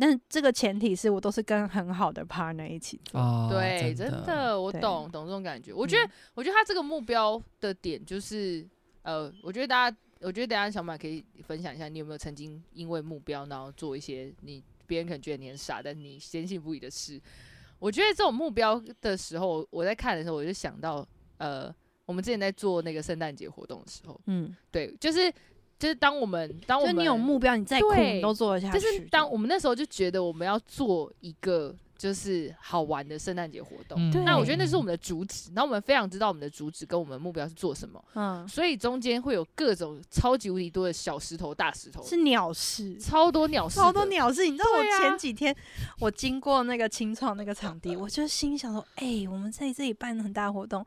[0.00, 5.70] 但这个前提是我都是跟很好的 partner 一起做，哦、对，真的，真的我懂懂这种感觉。
[5.70, 8.66] 我觉得，嗯、我觉得他这个目标的点就是，
[9.02, 17.20] 呃，我觉得大家，我觉得等下小马可以分享一下，你有没有曾经因为目标然后做一些你别人可能觉得你很傻，但你坚信不疑的事。
[17.82, 21.04] 我觉得这种目标的时候，我在看的时候，我就想到，
[21.38, 21.74] 呃，
[22.06, 25.32] 我们之前在做那个圣诞节活动的时候，嗯，对，就是。
[25.78, 28.78] 就是当我们当我们你有目标，你再苦你都做得下去。
[28.78, 31.74] 就是当我们那时候就觉得我们要做一个。
[32.02, 44.44] 就是好玩的圣诞节活动，嗯、那我觉得那是我们的主旨，然后我们非常知道我们的主旨跟我们的目标是做什么，嗯，所以中间会有各种超级无敌多的小石头、大石头，是鸟事，超多鸟事，超多鸟事。
[44.44, 45.54] 你知道我前几天
[46.00, 50.84] 我经过那个青创那个场地，我就心想说，哎、欸，我们在这里办很大活动，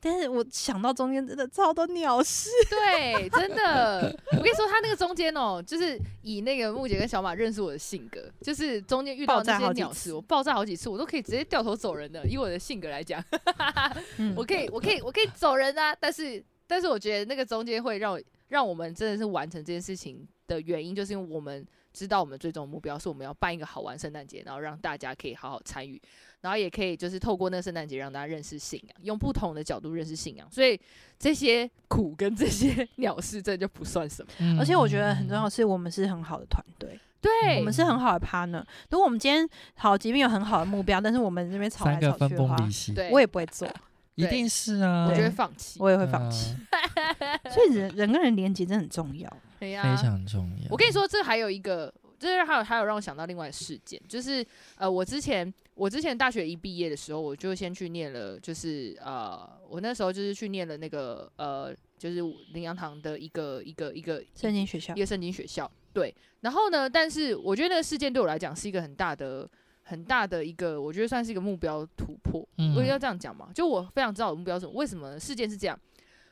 [0.00, 10.58] 但是我想到中间真的超多鸟事， 对，真的，我跟你说，他那个中间哦，就是以那个木姐跟小马认识我的性格，就是中间遇到那些鸟事，我爆炸。
[10.58, 13.22] 好几次我都可以直接掉头走人的，以我的性格来讲，
[14.18, 15.94] 嗯、我可以，我可以，我可以走人啊！
[16.00, 21.64] 但是，但是我觉得那个中间会让让我们真的是完成这件事情的原因，就是因为我们
[21.98, 26.00] 知道我们最终目标是我们要办一个好玩圣诞节，然后让大家可以好好参与，
[26.42, 30.48] 然后也可以就是透过那个圣诞节让大家认识信仰，用不同的角度认识信仰。
[30.48, 30.80] 所以
[31.18, 34.30] 这些苦跟这些 鸟事，这就不算什么。
[34.38, 38.64] 嗯、而且我觉得很重要是，我们是很好的团队，对，我们是很好的 partner。
[38.90, 42.56] 如果我们今天好，即便有很好的目标，但是我们这边吵来吵去的话，
[42.94, 43.68] 对，我也不会做。
[44.18, 46.54] 一定是啊，我就会放弃，我也会放弃。
[47.50, 50.66] 所以人人跟人连接真的很重要，非常重要。
[50.70, 54.44] 我跟你说，这还有一个，就是还有还有让我想到另外的事件，就是
[54.76, 62.20] 呃，我之前我之前大学一毕业的时候，我就先去念了，就是呃，我那时候就是去念了那个呃，就是
[62.52, 65.70] 林洋堂的一个一个一个圣经学校，一个圣经学校。
[65.92, 69.48] 对，然后呢，但是我觉得那个事件对我来讲是一个很大的。
[69.88, 72.46] 很大的一个，我觉得算是一个目标突破。
[72.58, 74.72] 嗯，我要这样讲嘛，就我非常知道我的目标是什么。
[74.74, 75.18] 为什么？
[75.18, 75.78] 事件是这样，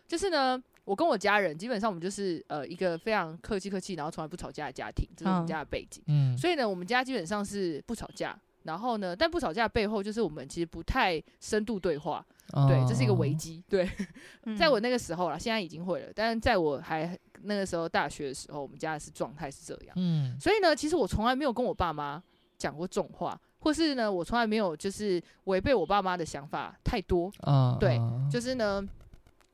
[0.07, 6.03] 就是呢，我跟我家人基本上我们就是呃一个非常客气客气，然后从来不吵架的家庭，这是我们家的背景。
[6.07, 8.38] 嗯，所以呢，我们家基本上是不吵架。
[8.64, 12.25] 然后呢，但不吵架背后就是我们其实不太深度对话。
[12.53, 13.62] 哦，对，这是一个危 机。
[13.69, 13.88] 对，
[14.59, 19.95] 在我那个时候啦，现在已经会了，但是在我还那个时候大学的时候，我们家是状态是这样。
[19.95, 22.21] 嗯，所以呢，其实我从来没有跟我爸妈
[22.59, 23.40] 讲过重话。
[23.66, 28.00] 或是呢，我从来没有就是违背我爸妈的想法太多，啊，对，
[28.31, 28.81] 就是呢，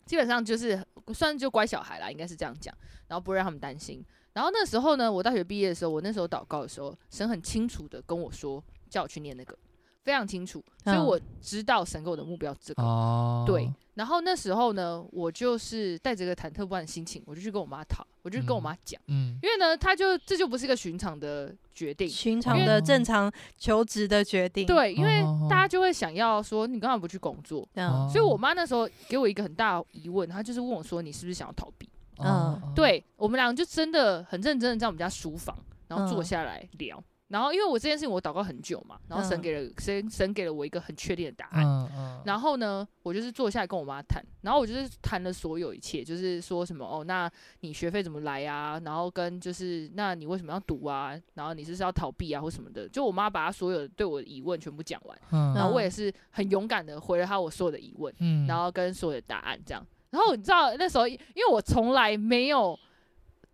[0.05, 2.77] 基本上就是算就乖小孩啦，应该是这样讲，
[3.09, 4.05] 然后不会让他们担心。
[4.35, 9.57] 然后那时候呢，我大学毕业的时候，我那时候祷告的时候，神很清楚的跟我说，叫我去念那个。
[10.05, 12.83] 非常清楚，所以我知道神给我的目标是这个。
[12.83, 24.67] 哦、对，然后那时候呢，我就是带着个忐忑不安的心情，我就去跟我妈讨，我就跟我妈讲，嗯，因为呢，他就这就不是一个寻常的决定，寻常的正常求职的决定。
[24.67, 27.69] 对，因为大家就会想要说，你干嘛不去工作？
[27.75, 31.89] 嗯，所以我妈那时候给我一个很大的疑问，她就是问我说，你是不是想要逃避？
[32.19, 35.57] 嗯，对，我们俩就真的很认真的在我们家书房，
[35.89, 37.03] 然后坐下来聊。
[37.33, 41.65] 然后，因为我这件事情我祷告很久嘛，然后神给了、嗯、神神给了我一个很确定的答案。
[41.65, 48.79] 嗯嗯、然后呢，我就是坐下来跟我妈谈，然后我就是谈了所有一切，就是说什么哦，那你学费怎么来啊？
[48.85, 51.19] 然后跟就是那你为什么要读啊？
[51.33, 52.87] 然后你是不是要逃避啊或什么的？
[52.87, 59.83] 就我妈把她所有对我的疑问全部讲完，嗯、然后我也是很勇敢的回了她我所有的疑问，嗯、然后跟所有的答案这样。
[60.11, 62.79] 然后你知道那时候，因为我从来没有。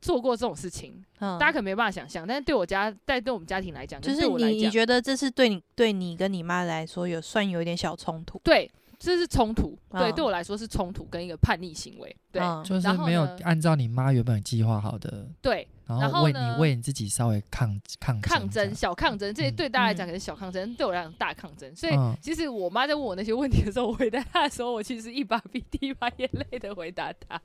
[0.00, 8.40] 做过这种事情，嗯、大家可能没办法想象，但是对我家，在对我们家庭来讲，就是你你觉得这是对你对你跟你妈来说有算有一点小冲突？
[8.44, 9.76] 对，这是冲突。
[9.90, 12.16] 嗯、对，对我来说是冲突跟一个叛逆行为。
[12.30, 15.26] 对，嗯、就是没有按照你妈原本计划好的。
[15.40, 21.74] 对，然后为你为你自己稍微抗抗抗争，小抗争，这些对大家来讲可能小抗争，嗯、对我来讲大抗争。
[21.74, 27.40] 所以其实我妈在问我那些问题的时候，我回答她的时候，我其实一把鼻涕一把眼泪的回答她。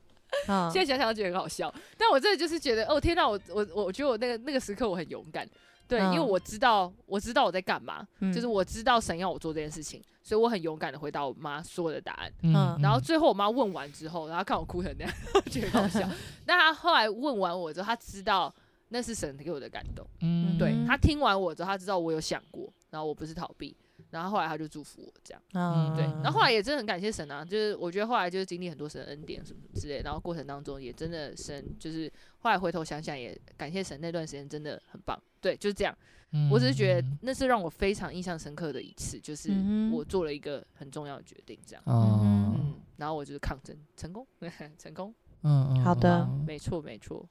[0.72, 5.48] 现在想想觉得很好笑，但我真的就是觉得，哦天哪，我我我觉得我那个那个时刻我很勇敢，
[5.88, 15.13] 对，因为我知道我知道我在干嘛，就是我知道神要我做这件事情，所以我很勇敢的回答我妈所有的答案，嗯，然后最后我妈问完之后，然后看我哭成那样，
[15.50, 16.10] 觉得很好笑。
[16.46, 18.54] 那她后来问完我之后，她知道
[18.89, 23.76] 那是神给我的感动，嗯，对，她听完我之后，她知道我有想过，然后我不是逃避。
[24.13, 26.06] 然后后来他就祝福我这样，嗯，对。
[26.23, 35.97] 然后后来也真的很感谢神啊，就是我觉得后来就是经历很多神的恩典什么什么之类，然后过程当中也真的神就是后来回头想想也感谢神那段时间真的很棒，对，就是这样。
[36.32, 39.52] 嗯，我只是觉得那是让我非常印象深刻的一次，就是
[39.91, 41.84] 我做了一个很重要的决定，这样。
[41.86, 44.26] 嗯，然后我就是抗争成功，
[44.78, 45.13] 成功。
[45.43, 47.28] 嗯，好的，没错没错。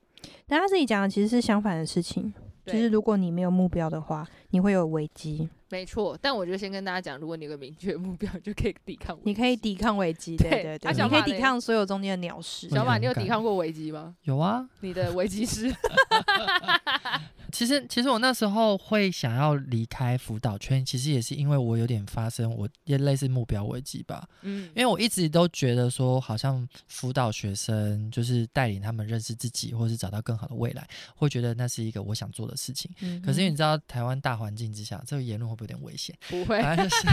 [0.47, 2.33] 但他自己讲的其实是相反的事情，
[2.67, 5.49] 就是如果你没有目标的话，你会有危机。
[5.71, 9.19] 没错，但我就先跟大家讲，如果你有个明确目标，就可以抵抗。
[9.25, 12.69] 你可以抵抗危机，对对对，你可以抵抗所有中间的鸟事。
[12.69, 14.15] 小马，你有抵抗过危机吗？
[14.25, 15.73] 有啊，你的危机是。
[17.53, 24.27] 其实，其实我那时候会想要离开辅导圈，其实也是因为我有点发生，我也类似目标危机吧。
[24.41, 32.91] 嗯，因为我一直都觉得说，好像辅导学生就是带领他们认识自己，或是找到更好的未来，会觉得那是一个我想做的事情。
[33.01, 36.17] 嗯，可是因为你知道，台湾大环境之下，这个言论会不会有点危险？
[36.31, 37.09] 不会，反正就是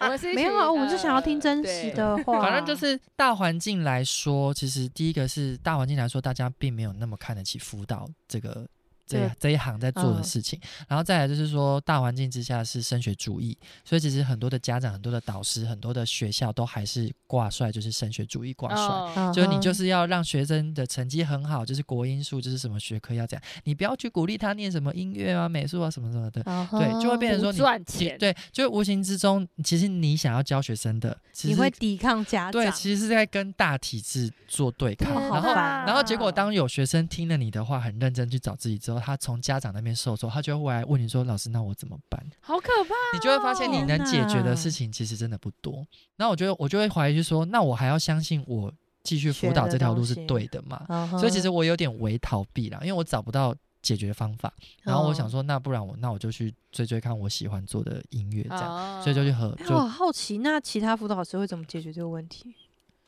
[0.00, 2.42] 我是 没有啊，我们是想要听真实的 话。
[2.42, 8.66] 反正就是大环境来说，其实第一个是大环境来说，大家并没有那么看得起辅导这个。
[9.10, 36.30] 这这一行在做的事情，嗯、然后再来就是说，大环境之下是升学主义，所以其实很多的家长、很多的导师、很多的学校都还是挂帅，就是升学主义挂帅，哦、就是你就是要让学生的成绩很好，就是国英数，就是什么学科要这样，你不要去鼓励他念什么音乐啊、美术啊什么什么的，哦、对，就会变成说你赚钱，对，就无形之中，其实你想要教学生的，其实你会抵抗家长，对，其实是在跟大体制做对抗，然后然后结果。
[36.30, 38.99] 当有学生听了你的话，很认真去找自己之后。
[39.00, 43.10] 他从家长那边受挫，他就会回来问你说：“老师，那我怎么办？”好可怕、哦！
[43.14, 45.86] 你就会发现你能解决的事情其实真的不多。
[46.16, 54.52] 那我觉得我就会怀疑，就说：“那我还要相信我继续辅导这条路是对的吗？”的所以其实我有点为逃避了，因为我找不到解决方法。
[54.82, 59.56] 然后我想说，那不然我那我就去追追看我喜欢做的音乐，这样，哦、所以就去和。
[59.70, 62.54] 我好奇，那其他辅导老师会怎么解决这个问题？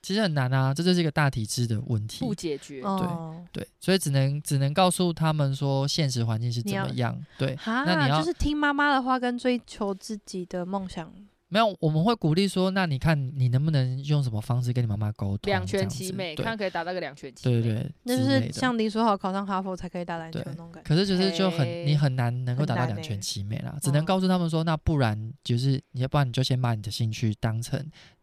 [0.02, 2.82] 其实很难啊，这就是一个大体制的问题，不解决。
[2.82, 3.06] 对
[3.52, 7.16] 对，所以只能只能告诉他们说，现实环境是怎么样。
[7.38, 11.12] 对，那你要就是听妈妈的话，跟追求自己的梦想。
[11.52, 15.40] 没有，我们会鼓励说，那你看你能不能用什么方式跟你妈妈沟通？
[15.42, 17.60] 两全其美，看可以达到个两全其美。
[17.60, 20.88] 对对对，那就是像你说好考上哈佛才可以打篮球那种感觉。
[20.88, 27.78] 可是就是就很你很难能够达到两全其美啦，只能告诉他们说，那不然就是你要不然你就先把你的兴趣当成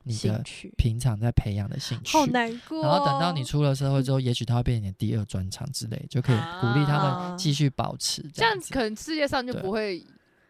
[0.05, 0.43] 你的
[0.75, 2.17] 平常在培养的兴趣。
[2.17, 2.81] 好难过。
[2.81, 8.27] 然后等到你出了社会之后，也许他会变成你的第二专长之类，就可以鼓励他们继续保持。
[8.33, 10.03] 这样子可能世界上就不会。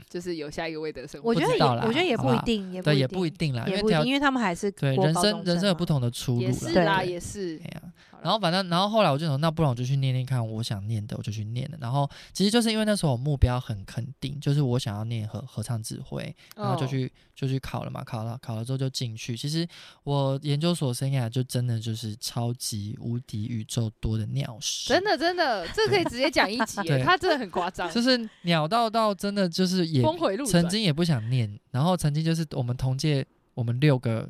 [0.09, 7.61] 就是有下一个魏德生，我觉得也，我觉得也不一定，也对，也不一定啦，也不一定，因为他们还是对人生，人生有不同的出路，也是啦，也是。
[8.23, 11.77] 然后反正，然后后来我就说，那不然我就去念念看，我想念的我就去念了。
[11.79, 19.35] 然后其实就是因为那时候我目标很肯定，就是我想要念合合唱指挥，然后就去就去考了嘛，考了考了之后就进去。
[19.37, 19.67] 其实
[20.03, 34.29] 我研究所生涯就真的就是超级无敌宇宙多的鸟屎，真的真的，这可以直接讲一集， 他真的很夸张，就是鸟到到真的就是也峰回路，曾经也不想念，然后曾经就是我们同届我们六个。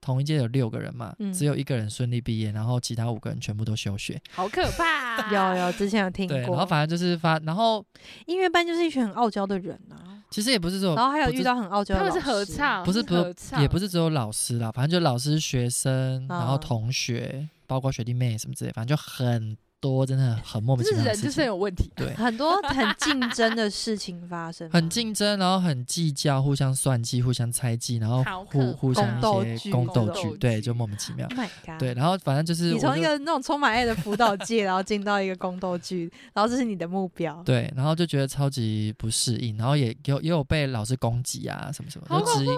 [0.00, 4.84] 同一届有六个人嘛，嗯、只有一个人顺利毕业，然后其他五个人全部都休学，好可怕、
[5.20, 5.54] 啊！
[5.56, 6.36] 有有，之前有听过。
[6.36, 7.84] 对，然后反正就是发，然后
[8.26, 10.22] 音乐班就是一群很傲娇的人啊。
[10.30, 19.56] 其实也不是说，然后还有遇到很傲娇的，他们是合唱，不是不是，也不是只有老师啦，反正就老师、学生，然后同学，嗯、包括学弟妹什么之类，反正就很。
[19.80, 21.90] 多真的很莫名其妙，人就是有问题。
[21.96, 31.26] 对， 很多很竞争的事情发生，很竞争，然后很计较，互相算计，互相猜忌，然后互互相一些宫斗剧，对，就莫名其妙。
[31.28, 31.78] Oh my god！
[31.78, 37.42] 对，然后反正就是你从一个那种充满爱的辅导界，然后进到一个宫斗剧，然后这是你的目标。
[37.44, 42.52] 对，然后就觉得超级不适应，然后也有也有被老师攻击啊，什么什么，就质疑质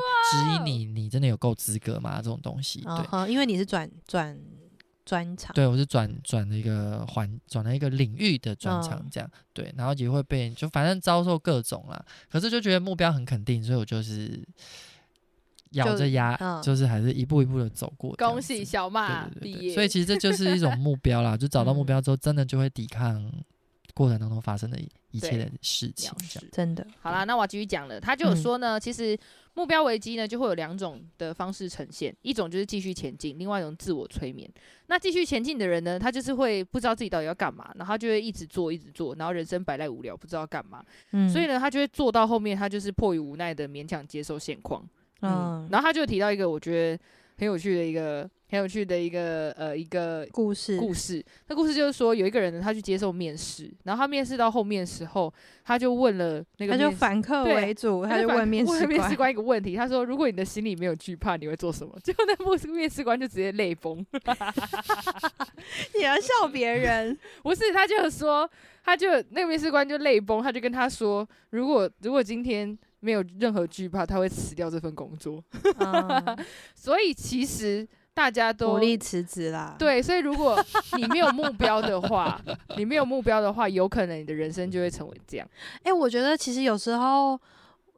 [0.54, 2.16] 疑你，你真的有够资格吗？
[2.16, 4.36] 这种东西，对，因为你是转转。
[5.04, 14.46] 专长，对，我是转转了一个环，转了一个领域的专长，这样、嗯、对，然后也会被就反正遭受各种啦，可是就觉得目标很肯定，所以我就是
[15.70, 18.14] 咬着牙，就，嗯、就是还是一步一步的走过。
[18.16, 23.28] 恭喜小马毕业，所以其实这就是一种目标啦，就找到目标之后，真的就会抵抗
[23.94, 24.78] 过程当中发生的
[25.10, 26.86] 一切的事情，这样真的。
[27.00, 29.18] 好啦，那我要继续讲了，他就有说呢，嗯、其实。
[29.54, 34.50] 目标危机呢，就会有两种的方式呈现，一种就是继续前进，另外一种自我催眠。
[34.86, 40.84] 那继续前进的人呢，他就是会不知道自己到底要干嘛，然后他就会一直做，一直做，然后人生百赖无聊，不知道干嘛。
[41.12, 44.82] 嗯，所以呢，他就会做到后面，他就是迫于无奈的勉强接受现况。
[45.20, 47.02] 嗯，嗯，然后他就提到一个我觉得
[47.38, 48.28] 很有趣的一个。
[48.52, 55.32] 很有趣的一个呃一个故事故事，那故事就是说有一个人呢，他去接受面试，然后他面试到后面的时候，
[55.64, 64.04] 他就问了那个，他就反客为主，他就问面试面试官一个问题，他说：“如果你的心里没有惧怕，你会做什么？” 结果那面试面试官就直接泪崩，
[65.96, 67.18] 你要笑别人？
[67.42, 68.46] 不是，他就说，
[68.84, 75.42] 他就那个面试官就泪崩，他就跟他说：“如果如果今天没有任何惧怕，他会辞掉这份工作。
[75.78, 76.38] 嗯”
[76.76, 77.88] 所以其实。
[78.14, 79.74] 大家 都鼓励辞职啦。
[79.78, 80.62] 对，所以如果
[80.98, 82.40] 你没有目标的话，
[82.76, 85.48] 你没有目标的话，有可能你的人生就会成为这样。
[85.78, 87.38] 哎、欸，我觉得其实有时候，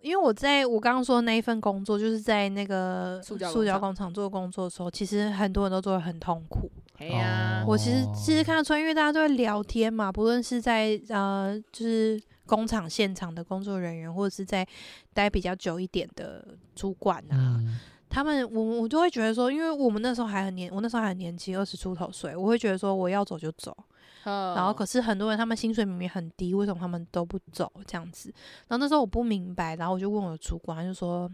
[0.03, 6.71] 因为我在我刚刚说的那一份工作，就是在那个塑胶工厂做工作的时候，其实很多人都做的很痛苦。
[6.99, 14.65] 哎呀，我其实其实看得出来，因为大家都在聊天嘛，不论是在呃，就是工厂现场的工作人员，或者是在
[15.13, 17.59] 待比较久一点的主管啊。
[17.59, 17.81] 嗯
[18.15, 23.77] 他们，我我就会觉得说，因为我们那时候还很年，我那时候还很年轻，二十出头岁，我会觉得说我要走就走。
[24.23, 24.57] Oh.
[24.57, 28.33] 然后可是很多人他们薪水明明很低，为什么他们都不走这样子？
[28.69, 31.29] 然后那时候我不明白，然后我就问我的主管，他就说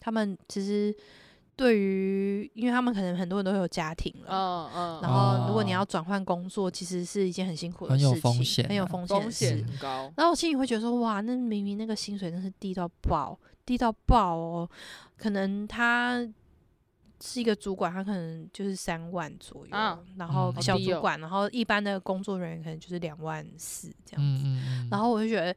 [0.00, 0.92] 他们其实
[1.54, 5.04] 对于，因为他们可能很多人都有家庭了，嗯嗯，oh, oh.
[5.04, 10.12] 然后如果你要转换工作，其实是一件很辛苦的事情，很有风险，很有风险，风险很高。
[10.16, 13.38] 然后我心里会觉得说，哇，那明明那个薪水真是低到爆。
[13.64, 14.70] 低到爆哦，
[15.16, 16.26] 可能他
[17.20, 24.42] 是一个主管，他可能就是三万左右，啊、然后小主管，嗯、然后一般的工作人员可能就是两万四这样子。
[24.44, 25.56] 嗯嗯、然后我就觉得，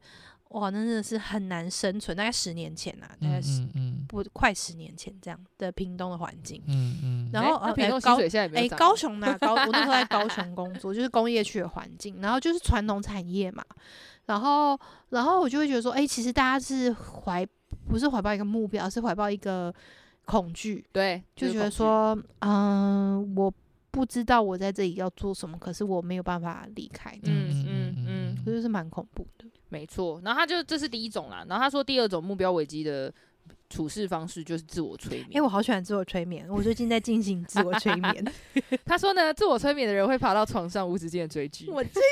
[0.50, 2.16] 哇，那真的是很难生存。
[2.16, 3.62] 大概十年前啊，大概是
[4.08, 6.62] 不快十年前这样的屏东的环境。
[6.66, 7.30] 嗯嗯。
[7.32, 8.18] 然后呃，高
[8.54, 9.36] 哎高雄呢？
[9.38, 13.62] 高我那时候在高雄工作，就是工业区的环境，然后就是传统产业嘛。
[14.24, 14.78] 然后，
[15.08, 17.46] 然后我就会觉得说，哎、欸，其实大家是怀
[17.88, 19.74] 不是怀抱一个目标，而是怀抱一个
[20.24, 23.52] 恐惧，对，就觉得说，嗯、呃，我
[23.90, 30.20] 不知道我在这里要做什么，可是我没有办法离开，嗯嗯嗯，这就是蛮恐怖的，没错。
[30.24, 33.12] 然后他就这是第一种啦，然后他说第二种目标危机的。
[33.70, 35.28] 处事方式就是自我催眠。
[35.30, 36.46] 哎、欸，我好喜欢自我催眠。
[36.48, 38.24] 我最近在进行自我催眠。
[38.86, 41.68] 他说呢，自我催眠的人会爬到床上无止境的追剧。
[41.68, 42.02] 我最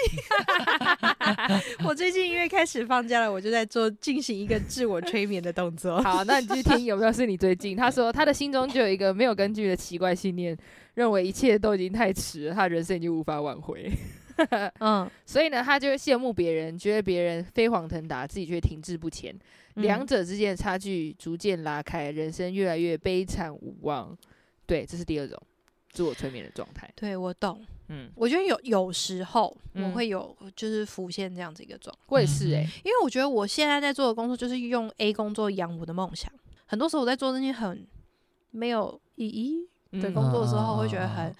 [1.84, 6.02] 我最近因为开始放假了，我就在做进行一个自我催眠的动作。
[6.02, 7.76] 好，那你继续听有没有是你最近？
[7.76, 10.56] 他说他的心中就有一个没有根据的奇怪信念，
[10.94, 13.90] 认为一切都已经太迟了，他人生已经无法挽回。
[14.80, 19.34] 嗯， 所以呢，他就会羡慕别人，觉得别人飞黄腾达，自己却停滞不前。
[19.76, 24.16] 两者之间的差距逐渐拉开，人生越来越悲惨无望。
[24.66, 25.40] 对，这是第二种
[25.90, 26.90] 自我催眠的状态。
[26.96, 27.64] 对，我懂。
[27.88, 32.02] 嗯，我觉得有有时候我会有就是浮现这样子一个状态。
[32.08, 36.32] 我也是诶、欸，因为我觉得我现在在做的工作就是用 A 工作养我的梦想。
[36.66, 37.86] 很多时候我在做那些很
[38.50, 39.68] 没有意义
[40.00, 41.32] 的工作的时候，会觉得很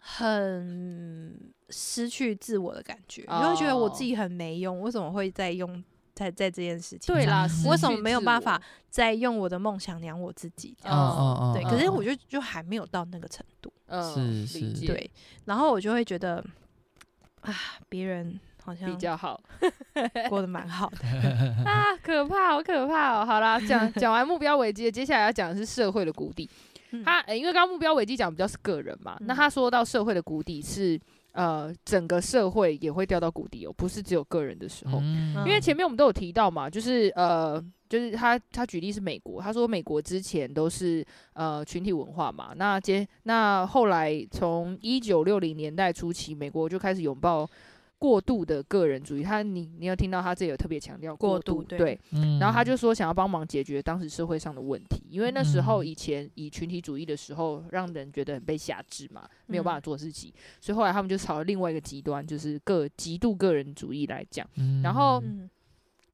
[0.00, 5.82] 很失去自我的感觉，你会觉得我自己很没用，为什么会在用？
[6.16, 10.74] 在在这件事情，对啦，为什么没有办法再用我的梦想养我自己？
[10.82, 13.70] 这样子，哦哦哦、对，可是我觉得就还没有到那个程度。
[13.88, 15.10] 嗯，是是，对。
[15.44, 16.42] 然后我就会觉得，
[17.42, 17.54] 啊，
[17.90, 19.38] 别人好像比较好，
[20.30, 21.06] 过得蛮好的
[21.70, 23.26] 啊，可怕，好可怕哦！
[23.26, 26.48] 好啦，讲讲完目标危机，接下来要讲的是社会的谷底。
[27.04, 30.98] 他、欸、因为刚刚目标危机讲比较是个人嘛，嗯、那他说到社会的谷底是。
[31.36, 35.00] 呃，整个社会也会掉到谷底哦，不是只有个人的时候。
[35.02, 47.48] 嗯、因为前面我们都有提到嘛，就是呃，就是他他举例是美国，他说美国之前都是呃群体文化嘛，那接那后来从一九六零年代初期，美国就开始拥抱。
[47.98, 51.98] 过度的个人主义，他你你有听到他这里有特别强调过度，对，
[52.38, 65.22] 然后他就说想要帮忙解决当时社会上的问题，因为那时候以前以群体主义的时候，让人觉得很被辖制嘛，没有办法做自己，嗯、所以后来他们就朝了另外一个极端，就是个极度个人主义来讲，嗯、然后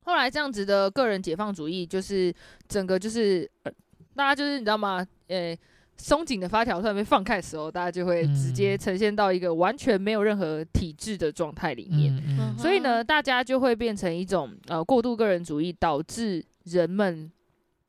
[0.05, 2.33] 后来这样子的个人解放主义，就是
[2.69, 3.73] 整个就是呃，
[4.15, 5.07] 大家就是你知道吗？
[5.27, 5.59] 诶、欸。
[6.03, 12.13] 松紧的发条突然被放开的时候，大家就会直接呈现到一个完全没有任何体制的状态里面。
[12.27, 17.31] 嗯嗯、所以呢，大家就会变成一种呃过度个人主义，导致人们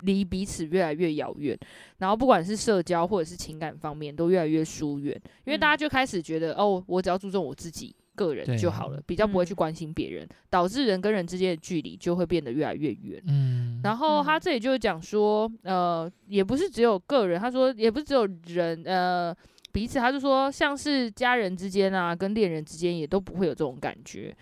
[0.01, 1.57] 离彼此越来越遥远。
[1.97, 7.95] 然后不管是社交或者是情感方面，都越来越疏远，因为大家就开始觉得哦，我只要注重我自己。
[8.15, 13.19] 个人就好了，比较不会去关心别人，嗯、导致人跟人之间的距离就会变得越来越远。
[13.25, 19.35] 嗯，然后他这里就讲说，呃，也不是只有个人，他说也不是只有人，呃，
[19.71, 24.35] 彼此，他就说像是家人之间啊，跟恋人之间也都不会有这种感觉。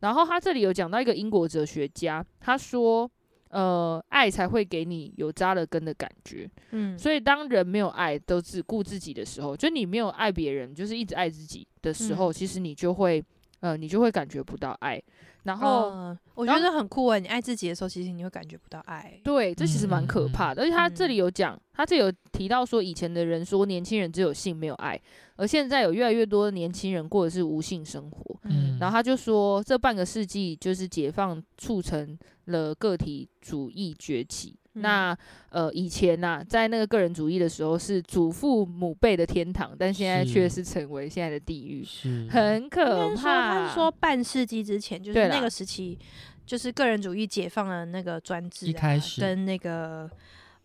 [0.00, 3.10] 然后他这里有讲到一个英国哲学家，他说。
[3.50, 6.46] 呃，爱才会给你有扎了根的感觉。
[6.72, 13.24] 嗯，所以当人没有爱，都只顾自己的时候，就你没有爱别人，就是一直爱自己的时候，嗯、其实你就会，
[13.60, 15.02] 呃，你就会感觉不到爱。
[15.48, 19.18] 然后、嗯、我觉得很酷诶，你爱自己的时候，其实你会感觉不到爱。
[19.24, 20.62] 对，这其实蛮可怕的。
[20.62, 25.00] 嗯、而且他这里有讲，他这里有提到说，以前的人说年轻人只有性没有爱，
[25.36, 28.38] 而现在有越来越多的年轻人过的是无性生活。
[28.42, 34.54] 嗯，然后他就说，这半个世纪就是解放促成了个体主义崛起。
[34.74, 35.16] 那
[35.50, 41.84] 呃，以前呐、啊，在那个个人主义的时候是祖父母辈的天堂，但现在却是成为现在的地狱，
[42.28, 43.16] 很可怕。
[43.16, 45.98] 他是说半世纪之前，就是那个时期，
[46.46, 50.10] 就是个人主义解放了那个专制、啊，一开始跟那个。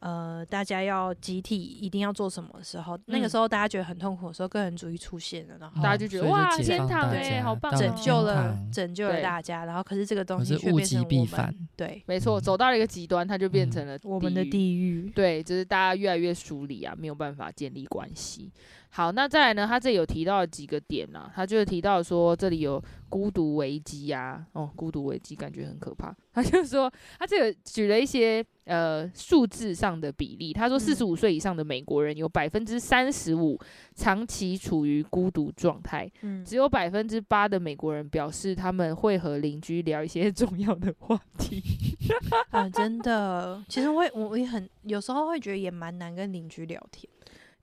[0.04, 9.64] 呃，大家要集体一定要做什么的时候，嗯、那个时候大家觉得很痛苦的时候，个人主义出现了，然后大家就觉得、哦、哇，天堂哎，好棒，拯救了拯救了大家。
[9.64, 15.10] 然后可是这个东西却变成我们，对，没错，走到了一个极端，它就变成了、嗯、我们的地狱。
[15.16, 18.52] 对，就是大家越来越疏离啊，没有办法建立关系。
[18.96, 19.66] 好，那再来呢？
[19.68, 22.80] 他这里有提到几个点啊，他就是提到说这里有
[23.10, 26.16] 孤独危机呀，哦，孤独危机感觉很可怕。
[26.32, 33.60] 他就说他这个举了一些呃数字上的比例，他说四十五岁以上的美国人有百分之三十五
[33.96, 41.64] 长期处于孤独状态，嗯，只有百分之八的美国人表示他们会和邻居聊一些 重要的话题。
[42.52, 47.10] 啊，真的，其实我也我也很有时候会觉得也蛮难跟邻居聊天。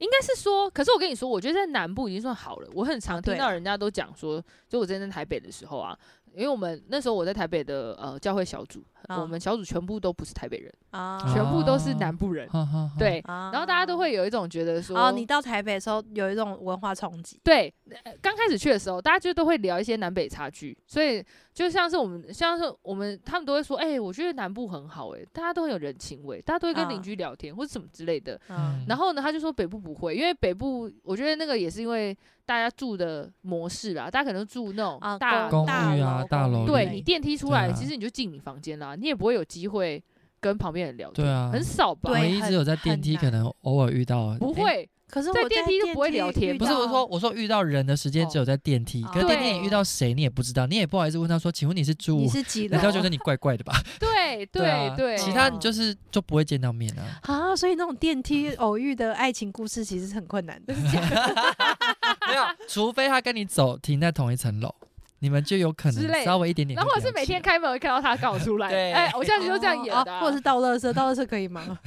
[0.01, 2.69] 应该是说，可是我跟你说，我觉得在南部已经算好了。
[2.75, 5.97] 我很常听到人家都讲说，就我之前在台北的时候啊，
[6.35, 8.83] 因为我们那时候我在台北的呃教会小组
[9.19, 12.49] 我们小组全部都不是台北人，啊，全部都是南部人。
[12.53, 17.41] 哦、对，然然后大家都会有一种觉得说，哦，你到台北的时候有一种文化冲击。
[17.43, 17.73] 对，
[18.21, 28.41] 刚开始去的时候，大家就都会聊一些南北差距，所以就像是我们，像是我们，他们都会说，哎、欸，我觉得南部很好、欸，哎，大家都很有人情味，大家都会跟邻居聊天、啊、或者什么之类的。
[28.49, 32.17] 嗯，然后呢，他就说北部不会，因为北部，我觉得那个也是因为
[32.51, 40.03] 大家住的模式啦，大家可能住那种大、啊、公寓啊、大楼，对你电梯出来，啊、其实你就进你房间啦，你也不会有机会
[40.41, 42.11] 跟旁边人聊天，对啊，很少吧？
[42.11, 44.91] 我一直有在电梯，可能偶尔遇到，不会。
[45.11, 52.17] 可是在电梯就不会聊天，不是我说我说遇到人的时间只有在电梯，可是电梯你遇到谁你也不知道，你也不好意思问他说，请问你是住？
[52.17, 52.77] 你是几 楼？
[52.77, 53.75] 人家觉得你怪怪的吧？
[53.99, 57.21] 对对对，其他你就是就不会见到面啊。
[57.23, 60.75] 啊，所以那种电梯 偶遇的爱情故事其实是很困难的。
[60.75, 64.75] 没有，除非他跟你走停在同一层楼。
[65.23, 71.79] 你们就有可能稍微一点点，然后我是每天开门会看到他搞出来，哎，偶像剧就这样演的，或者是倒垃圾，倒垃圾可以吗？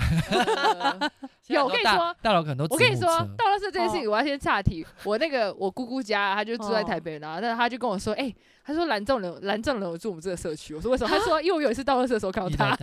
[1.47, 2.63] 有，我跟你说，大楼可能都。
[2.73, 4.85] 我跟你说，倒垃圾这件事情，我要先岔题。
[5.03, 8.33] 我那个我姑姑家，他就住在台北，然后那他就跟我说，哎，
[8.63, 10.73] 他说蓝正人，蓝正人有住我们这个社区。
[10.73, 11.09] 我说为什么？
[11.09, 12.69] 他说因为我有一次倒垃圾的时候看到他。
[12.75, 12.77] 好，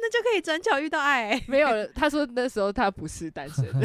[0.00, 1.40] 那就可以转角遇到爱。
[1.48, 3.64] 没有，他说那时候他不是单身。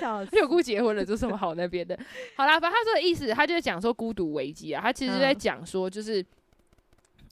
[0.00, 1.96] 笑 死，六姑结婚了，就什么好那边的。
[2.36, 6.24] 好啦，反正他说的意思，他就是讲说孤独危机啊，他其实就在讲说就是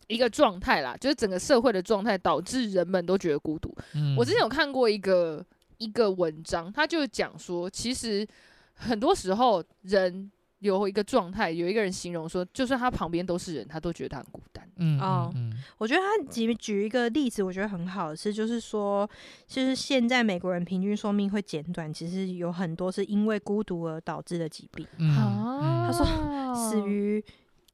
[0.07, 3.75] 一个状态啦，就是整个社会的状态导致人们都觉得孤独。
[3.95, 5.45] 嗯，我之前有看过一个
[5.79, 8.27] 一个文章，他就讲说，其实
[8.75, 10.31] 很多时候人。
[10.61, 14.67] 有一个状态，有一个人形容说，就算他旁边都是人，他都觉得他很孤单。
[14.77, 15.31] 嗯哦，
[15.77, 19.07] 我觉得他举举一个例子，我觉得很好的是，就是说，
[19.47, 24.87] 就是现在美国人平均寿命会减短，其实有很多是因为孤独而导致的疾病。
[24.97, 26.07] 嗯，他说
[26.55, 27.23] 死于，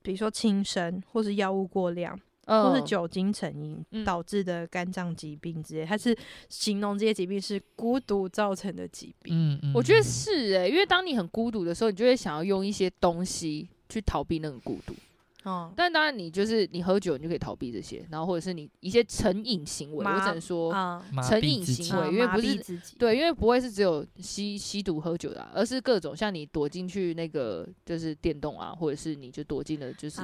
[0.02, 2.18] 比如说轻生或是药物过量。
[2.46, 6.16] 或是酒精成瘾导致的肝脏疾病之类，它是
[6.48, 9.32] 形容这些疾病是孤独造成的疾病。
[9.32, 14.92] 嗯嗯，我觉得是诶，因为当你很孤独的时候，你就会想要用一些东西去逃避那个孤独。
[15.44, 20.70] 哦，但当然，你就是你喝酒，你就可以逃避这些，然后或者是你一些成瘾行为，我只能说
[21.26, 30.20] 成瘾行为，因为不是对，因为不会是只有吸吸毒喝酒的，而是各种像你躲进去那个就是电动啊，或者是你就躲进了就是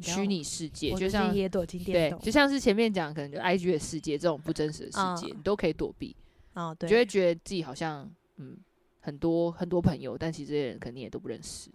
[0.00, 6.16] 虚拟世界，就像也躲进电动，对，就像是前面讲可能就 IG 的世界这种不真实的世界，你都可以躲避。
[6.54, 8.56] 哦，对，就会觉得自己好像嗯
[8.98, 11.70] 很多很多朋友，但其实这些人肯定也都不认识。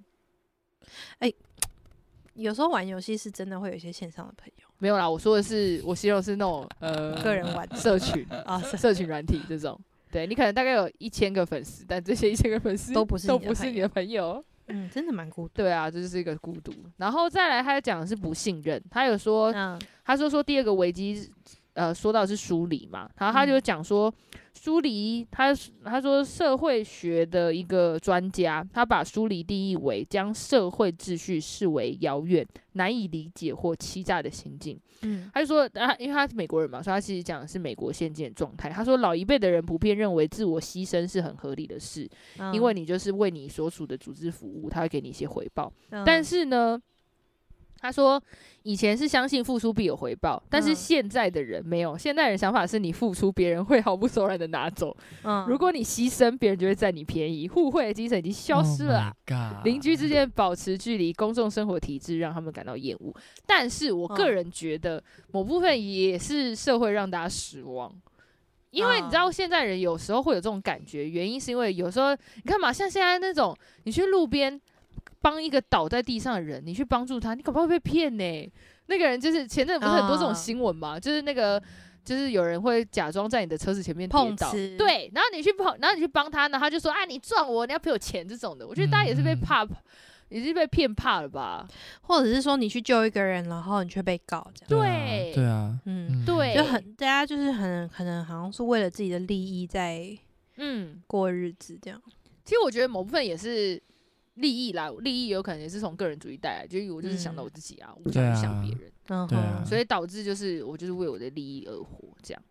[1.19, 1.34] 哎。
[2.34, 5.09] 有时候玩游戏是真的会有一些线上的朋友，没有啦。
[5.09, 9.79] 我说的是，我形容是那种呃个人玩社群 啊，社群软体这种。
[10.11, 14.43] 对，你可能大概有一千个粉丝，但这些一千个粉丝都不是都不是你的朋友。
[14.67, 15.53] 嗯，真的蛮孤独。
[15.55, 16.71] 对啊，这就是一个孤独。
[16.97, 18.81] 然后再来，他讲的是不信任。
[18.89, 21.31] 他有说，嗯、他说说第二个危机。
[21.74, 24.13] 呃，说到是疏离嘛，然后他就讲说，
[24.53, 25.53] 疏离，他
[25.84, 34.80] 他说社会学的一个专家，他把疏离定义为将社会秩序视为遥远、难以理解或欺诈的行径。
[35.01, 38.69] 嗯，他就说，啊，因为他是美国人嘛，所以他其实讲的是美国现今的状态。
[38.69, 42.07] 他说，老一辈的人普遍认为自我牺牲是很合理的事，
[42.53, 45.74] 因为你就是为你所属的组织服务，他会给你一些回报。
[46.05, 46.80] 但是呢，
[47.84, 48.17] 他说，
[48.61, 51.97] 以前是相信付出必有回报，但是现在的人没有。
[51.97, 54.95] 现在人想法是你付出，别人会毫不手软的拿走。
[55.23, 57.45] 嗯，如果你牺牲，别人就会占你便宜。
[57.45, 59.13] 互惠的精神已经消失了。
[59.65, 63.13] 邻居之间保持距离，公众生活体制让他们感到厌恶。
[63.45, 65.03] 但是我个人觉得，
[65.34, 67.93] 某部分也是社会让大家失望，
[68.69, 73.53] 因为你知道现在人有时候会有这种感觉，原因是因为有时候你看嘛，像现在那种
[73.84, 74.61] 你去路边。
[75.24, 78.51] 帮一个倒在地上的人，你去帮助他，你可不会被骗呢？
[78.88, 81.61] 那个人就是前阵不是很多这种新闻嘛，uh, 就是那个
[82.03, 88.67] 就是有人会假装在你的车子前面跌倒，对，然后你去碰，然后你去帮他，然后他就说啊，你撞我，你要赔我钱这种的。
[88.67, 89.69] 我觉得大家也是被怕，嗯、
[90.28, 91.65] 也是被骗怕了吧？
[92.01, 94.86] 或者是说你去救一个人，然后你却被告这样？
[94.86, 100.05] 对，对啊，嗯，对，就很大家就是很可能好像是为了自己的利益在
[100.57, 102.01] 嗯过日子这样。
[102.43, 103.82] 其实我觉得某部分也是。
[104.36, 112.41] 利益啦，利益有可能也是从个人主义带来，就我就是想到我自己啊，嗯、我不想去想别人，对啊，所以导致就是我就是为我的利益而活这样，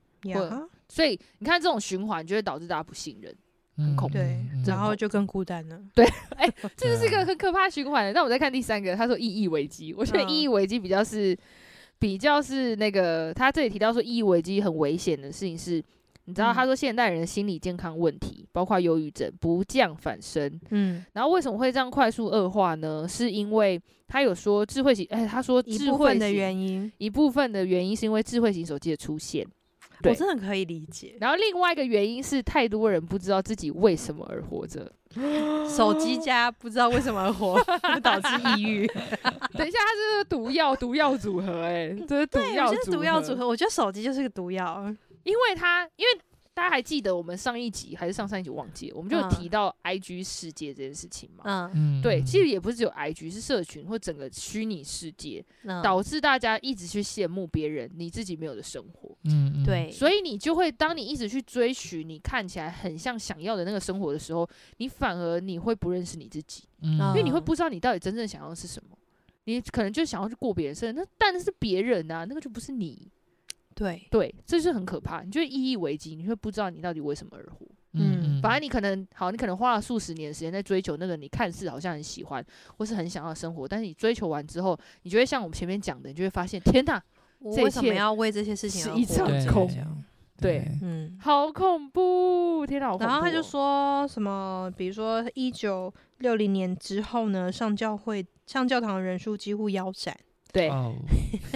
[0.49, 0.69] 呀。
[0.89, 3.35] 所以你看这种循环就会导致大家不信任，
[3.79, 6.05] 嗯、很恐怖，对，然后就更孤单了， 对，
[6.37, 8.13] 哎、欸，这就是一个很可怕循环。
[8.13, 11.37] 那我再看第三个，他说意义危机，我觉得意义危机比较是
[11.99, 15.83] 比较是那个他这里提到说意义危机很危险的事情是。
[16.25, 20.61] 你知道他说现代人的心理健康问题，包括忧郁症，不降反升。
[20.71, 23.07] 嗯，然后为什么会这样快速恶化呢？
[23.09, 29.47] 是因为他有说智慧型，哎，他说智慧一部分的原因，一部分的原因是因为智慧型手机的出现。
[30.05, 31.17] 我真的可以理解。
[31.21, 34.91] 然后另外一个原因是，太多人不知道自己为什么而活着，
[35.71, 37.55] 手机加不知道为什么而活，
[37.95, 38.85] 会导致抑郁。
[39.57, 42.93] 等一下，它是毒药，毒药组合，哎，这是毒药组合。
[42.97, 44.93] 毒药组合，我觉得手机就是个毒药，
[45.25, 46.21] 因为他，因为。
[46.55, 51.71] 大家还记得我们上一集还是上上一集忘记了，我们就有提到 I G 世界这件事情嘛？
[51.75, 59.17] 嗯，对，其实也不是只有 I G，是社群或整个虚拟世界，嗯，导致大家一直去羡慕别人，你自己没有的生活。
[59.25, 64.47] 嗯，对，所以你就会当你一直去追寻你看起来很像想要的那个生活的时候，
[64.77, 68.99] 你反而你会不认识你自己，嗯，因为你会不知道你到底真正想要的是什么，
[69.45, 73.11] 你可能就想要去过别人生，那但是别人啊，那个就不是你。
[73.75, 75.23] 对对，这是很可怕。
[75.23, 77.67] 你就会意义危机，你会不知道你到底为什么而活。
[77.95, 82.45] 嗯，反正你可能好，你可能花了数十年的时间在追求那个你看似好像很喜欢
[82.79, 87.03] 或是很想要的生活，但是你追求完之后，你就会像我们前面讲的，你就会发现，天哪，
[87.39, 88.97] 我为什么要为这些事情而活？
[88.97, 89.69] 是一场空。
[90.41, 93.07] 对，嗯，好恐怖，天哪，好恐怖哦。
[93.07, 100.19] 然后他就说什么，比如说一九六零年之后呢，上教会上教堂的人数几乎腰斩。
[100.53, 100.95] 对，oh.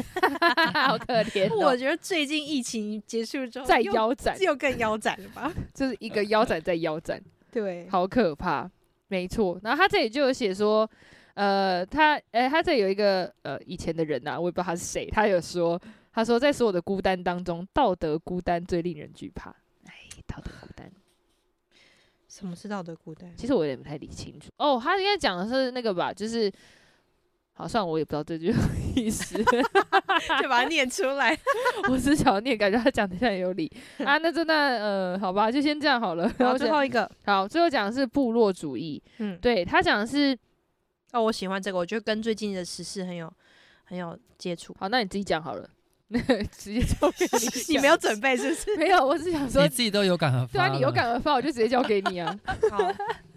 [0.72, 1.66] 好可怜哦。
[1.66, 5.52] 我觉得最近疫情结束之后，再腰斩，又更腰斩了吧？
[5.74, 7.22] 就是一个腰斩再腰斩，
[7.52, 8.70] 对，好可怕。
[9.08, 10.90] 没错，然后他这里就有写说，
[11.34, 15.06] 呃，他，哎，他这里有一个呃以前的人呐、啊，我也不知道他是谁。
[15.10, 15.78] 他有说，
[16.12, 19.50] 他说在所有的孤单当中，道德孤单最令人惧怕。
[19.84, 19.92] 哎，
[20.26, 20.90] 道德孤单，
[22.28, 23.30] 什么是道德孤单？
[23.36, 24.48] 其实我有点不太理清楚。
[24.56, 26.50] 哦，他应该讲的是那个吧，就是。
[27.58, 28.54] 好，算了，我也不知道这句
[28.94, 29.34] 意思，
[30.42, 31.34] 就把它念出来。
[31.88, 33.66] 我只想要念，感觉他讲的像有理
[34.04, 34.18] 啊。
[34.18, 36.30] 那真的，呃，好吧，就先这样好了。
[36.36, 39.02] 然后最后一个，好，最后讲的是部落主义。
[39.18, 40.36] 嗯，对，他讲的是，
[41.12, 43.32] 哦，我喜欢这个，我觉得跟最近的时事很有
[43.84, 44.76] 很有接触。
[44.78, 45.66] 好，那你自己讲好了。
[46.56, 48.76] 直接交给你，你没有准备是不是？
[48.78, 50.52] 没有，我只想说你自己都有感而发。
[50.52, 52.38] 对啊，你有感而发，我就直接交给你啊。
[52.70, 52.78] 好，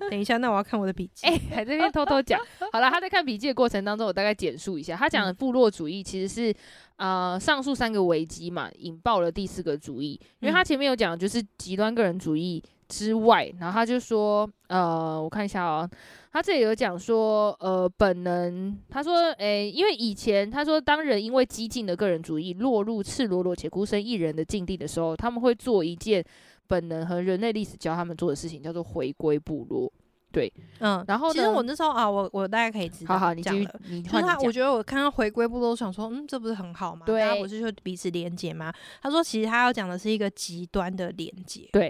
[0.10, 1.26] 等一下，那我要看我的笔记。
[1.28, 2.40] 哎、欸，还在这边偷偷讲。
[2.72, 4.96] 好了，他在看笔记的过程当中，我大概简述一下。
[4.96, 6.54] 他讲的部落主义其实是
[6.98, 10.20] 呃上述三个危机嘛，引爆了第四个主义。
[10.40, 15.90] 因为他前面有讲，就是极端个人主义之外，然后他就说，呃，我看一下哦。
[16.32, 26.24] 他这里有讲说，呃，本能，他说，诶、因为以前他说，当人因为激进的个人主义落入赤裸裸且孤身一人的境地的时候，他们会做一件
[26.68, 29.92] 本能和人类历史教他们做的事情，叫做回归部落。
[30.32, 37.04] 对，嗯，然后其实我那时候啊，我我大概可以知道，好好，你继续，你换他，我觉得我看到回归部落，我想说，嗯，这不是很好吗？
[37.06, 38.72] 对，大家不是就彼此连接吗？
[39.02, 41.90] 他说，其实他要讲的是一个极端的连接，对，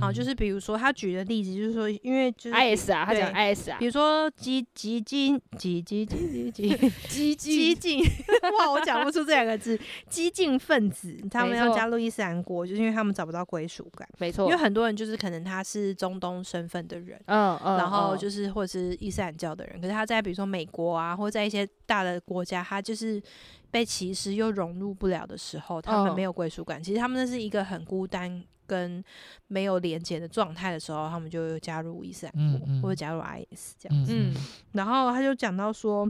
[0.00, 8.00] 好，就是比如说他举的例子，就是说，因为就是 IS 啊，他讲 IS 啊，比如说激 激进激激激激激激激进，
[8.60, 9.76] 哇，我讲不出这两个字，
[10.08, 17.79] 激进分子他们要加入伊斯兰国，就是因为他们找不到归属感，没错，因为很多人就是可能他是中东身份的人，嗯嗯。
[17.80, 23.22] 然后就是或者是伊斯兰教的人，可是他在比如说美国啊，或者在一些大的国家，他就是
[23.70, 26.82] 被歧视又融入不了的时候，他们没有归属感。
[26.82, 29.02] 其实他们那是一个很孤单跟
[29.48, 34.12] 没有连接的状态的时候，他们就加入伊斯兰国或者加入 IS 这样子。
[34.14, 34.34] 嗯，
[34.72, 36.08] 然后他就讲到说，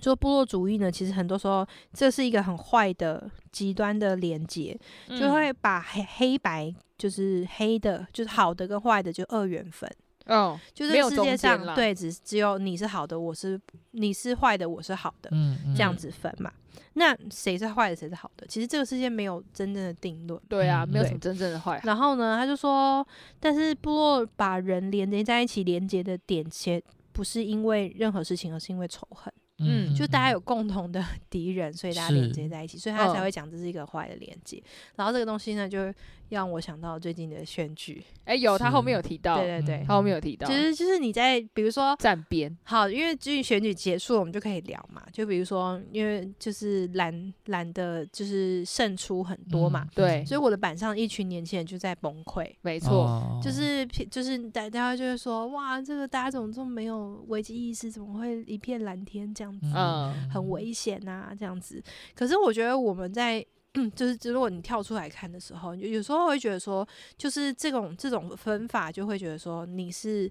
[0.00, 4.78] 就部落主义呢，其实很多时候这是一个很坏的极端的连接，
[5.08, 9.90] 就会把黑黑白就是黑的，就是好的跟坏的就二元分。
[10.28, 13.60] 哦，就是世界上对，只只有你是好的，我是
[13.92, 16.52] 你是坏的，我是好的，嗯，这样子分嘛。
[16.94, 18.46] 那谁是坏的，谁是好的？
[18.46, 20.40] 其实这个世界没有真正的定论。
[20.48, 21.80] 对啊，没有什么真正的坏。
[21.84, 23.06] 然后呢，他就说，
[23.40, 29.32] 但是部落把人连接在一起，连接的点，其实不是因为任何事情，而是因为仇恨。
[29.60, 34.62] 嗯，就大家有共同的 敌人，所以大家连接在一起，所以他才会讲这是一个坏的连接。
[34.96, 35.92] 然后这个东西呢，就。
[36.28, 45.02] 让我想到最近的选举，哎、欸，有他后面有提到，对对对，他后面有提到，其实就是你在比如说站边，好，因为最近选举结束了，我们就可以聊嘛。
[45.12, 61.82] 就比如说，因为就是蓝蓝的，就是胜出很多嘛，嗯、对，所以我的板上一群年轻人就在崩溃，没错、哦，就是就是大家就会说，哇，这个大家怎么这么没有危机意识，怎么会一片蓝天这样子，嗯，很危险啊，这样子。
[62.14, 63.44] 可是我觉得我们在。
[63.74, 70.30] 嗯，就是，如果你跳出来看的时候，有有时候会觉得说，就是这种这种分法，就会觉得说你是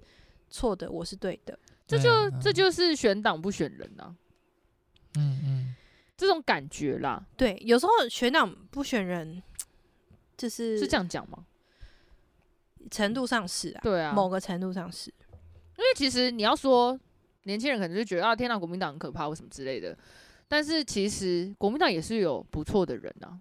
[0.50, 4.16] 错的，我是对的，这就这就是选党不选人啊。
[5.16, 5.76] 嗯嗯，
[6.18, 7.26] 这种感觉啦。
[7.38, 9.42] 对，有时候选党不选人，
[10.36, 11.46] 就是是这样讲吗？
[12.90, 15.10] 程度上是啊，对啊，某个程度上是，
[15.78, 16.98] 因为其实你要说
[17.44, 19.98] 年轻人可能就觉得啊，天哪，国民党很可怕或什么之类的，
[20.48, 23.38] 但是其实国民党也是有不错的人啊。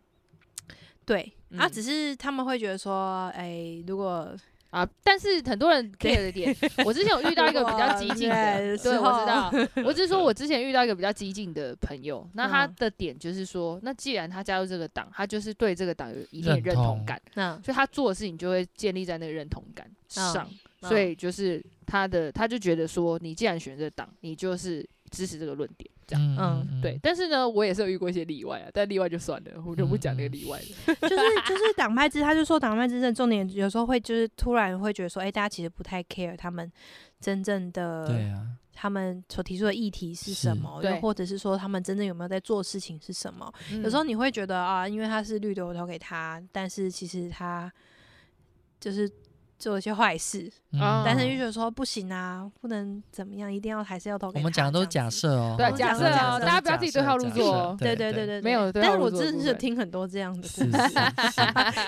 [1.04, 4.36] 对，嗯、啊，只是他们会觉得说，哎、欸，如果
[4.70, 6.54] 啊，但是很多人 care 的点，
[6.84, 9.52] 我之前有遇到一个比较激进的，对，我知道，
[9.86, 20.50] 我只是说我之前遇到一个比较激进的朋友，那他的点就是说，那既然他加入这个党，他就是对这个党有一定认同感，那，所以他做的事情就会建立在那个认同感上，
[20.80, 25.88] 嗯、所以就是他的，他就觉得说，你既然选这个党，你就是支持这个论点。
[26.06, 30.94] 这样，嗯，对，但是呢，我也是有遇过一些例外啊，但例外就算了，我就不讲那个例外了。
[31.02, 31.16] 就是
[31.48, 36.70] 就是党派之，他就说党派之争重点有时候会就是突然会觉得说，哎、欸，大家其实不太 care 他们
[37.20, 43.52] 真正的，对啊，他们所提出的议题是什么，又或者是说他们真正有没有在做事情是什么。
[43.82, 47.72] 有时候你会觉得啊，因为他是绿的，我投给他，但是其实他
[48.78, 49.10] 就是。
[49.58, 54.38] 做一些坏事，嗯、但是就觉得说不行啊，不能怎么样，一定要还是要投给。
[54.38, 57.74] 我们讲的都是假设哦，对，假设哦，大家不要自己对号入座。
[57.80, 58.70] 对对对对，没有。
[58.70, 60.70] 但是我真的是听很多这样的故事，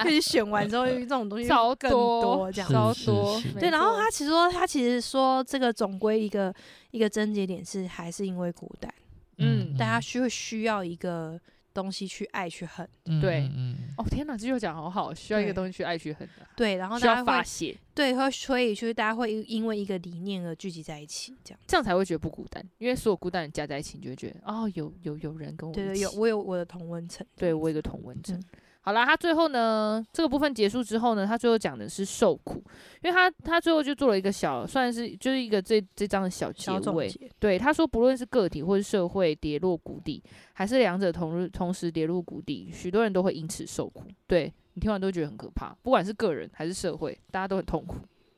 [0.05, 3.41] 就是 选完之后，这种东西超更多，这样超多。
[3.61, 6.55] 对，然后他其实说，他其实说，这个总归一个
[6.91, 8.93] 一个症结点是，还是因为孤单。
[9.37, 11.39] 嗯，大家需会需要一个。
[11.81, 12.89] 东西去爱去恨，
[13.21, 13.49] 对，
[13.97, 21.61] 哦天哪，这就讲好好，需要一个东西去爱去恨的，对，然后大家会发泄，对，会所以就是大家会因为一个理念而聚集在一起，这样。
[21.67, 28.43] 这样才会觉得不孤单，因为所有孤单人加在一起，你就会觉得哦，有有有人跟我，对对，有我有我的同温层，对我有个同温层。
[28.89, 32.55] 好啦，他最后呢，这个部分结束之后呢，他最后讲的是受苦，
[33.03, 37.13] 因为他他最后就做了一个小，算是就是一个这这章的小结尾。
[37.39, 40.23] 对，他说不论是个体或是社会跌落谷底，
[40.55, 44.05] 还是两者同同时跌入谷底，许多人都会因此受苦。
[44.27, 47.97] 对，你听完都觉得很可怕，不管是个人还是社会，大家都很痛苦。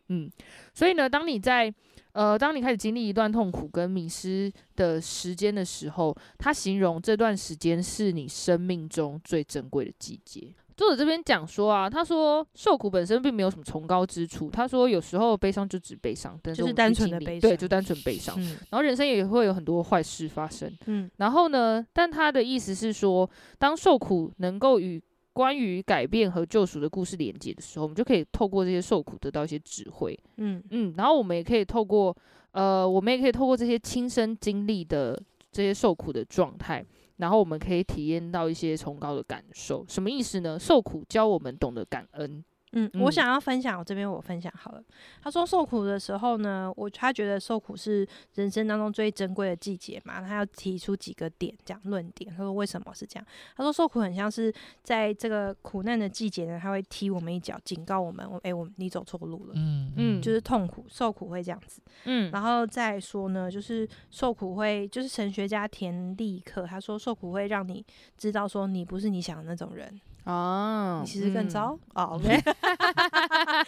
[0.09, 0.29] 嗯，
[0.75, 1.73] 所以呢，当你在
[2.13, 10.55] 呃，当你开始经历一段痛苦跟迷失的时间的时候，他形容这段时间是你生命中最珍贵的季节。
[10.77, 14.51] 作者这边讲说啊，他说受苦本身并没有什么崇高之处。
[14.51, 18.35] 他说有时候悲伤就只悲伤，但是，就是单纯的悲伤，对，就单纯悲伤。
[18.39, 20.73] 嗯、然后人生也会有很多坏事发生。
[20.87, 24.99] 嗯，然后呢，但他的意思是说，当受苦能够与
[25.33, 30.18] 关于改变和救赎的故事连接的时候，我们就可以透过这些受苦得到一些智慧。
[30.39, 32.14] 嗯嗯，然后我们也可以透过
[32.53, 35.20] 呃，我们也可以透过这些亲身经历的
[35.53, 36.85] 这些受苦的状态，
[37.18, 39.85] 然后我们可以体验到一些崇高的感受。
[39.89, 40.59] 什么意思呢？
[40.59, 42.45] 受苦教我们懂得感恩。
[42.73, 44.83] 嗯，我想要分享，我这边我分享好了。
[45.23, 50.21] 他说受苦的时候呢，我他觉得受苦是人生当中最珍贵的季节嘛。
[50.21, 52.31] 他要提出几个点，这样论点。
[52.31, 53.27] 他说为什么是这样？
[53.57, 54.55] 他说受苦很像是
[54.85, 59.53] 在这个苦难的季节呢，他会踢我们一脚，警告我们，诶、欸，我们你走错路了。
[59.57, 61.83] 嗯嗯，就是痛苦受苦会这样子。
[62.05, 67.85] 嗯，然后再说呢，就是受苦会，就是神学家田立克他说受苦会让你
[68.16, 70.01] 知道说你不是你想的那种人。
[70.25, 72.16] 哦，你其实更糟哦。
[72.18, 72.29] OK，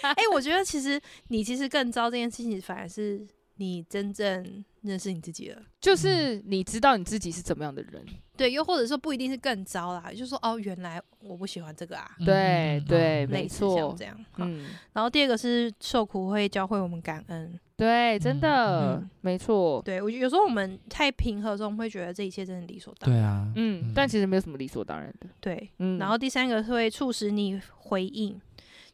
[0.03, 3.27] 哎，我觉得其实你其实更糟这件事情，反而是
[3.57, 8.05] 你真正认识你自己了，就是你知道你自己是怎么样的人。
[8.37, 12.11] 对，又或者说不一定是更糟啦，就是说哦，原来我不喜欢这个啊。
[12.25, 14.19] 对对，没错，这样。
[14.39, 17.59] 嗯，然后第二个是受苦会教会我们感恩。
[17.77, 19.83] 对，真的、嗯、没错。
[19.85, 23.21] 对，我觉得有时候我们太平和的时候，我们会觉得这一切真的理所当然。
[23.21, 25.29] 对啊，嗯，嗯，但其实没有什么理所当然的。
[25.41, 25.99] 对，嗯。
[25.99, 28.41] 然后第三个是会促使你回应，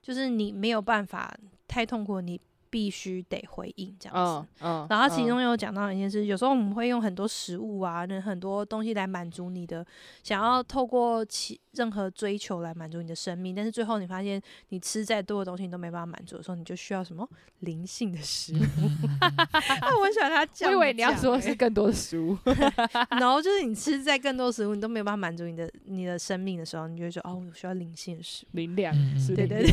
[0.02, 1.34] 就是你没有办法
[1.66, 2.40] 太痛苦，你。
[2.70, 9.82] 必须得回应这样子，嗯嗯、然后其中有讲到一件事，嗯、有时候我们会用很多食物啊，那很多东西来满足你的，
[10.22, 17.26] 想要透过其任何追求来满足你的生命，但是最后你发现你吃再多的东西你都没办法满足的时候，你就需要什么
[17.60, 18.58] 灵性的食物。
[19.22, 22.36] 啊我很喜欢他讲，我以为你要说的是更多的食物，
[23.12, 28.92] 然后就是你吃再更多食物，你都没有办法满足你的你的生命的时候，你就会说哦，我需要灵性的食物，灵粮，
[29.36, 29.72] 对对对，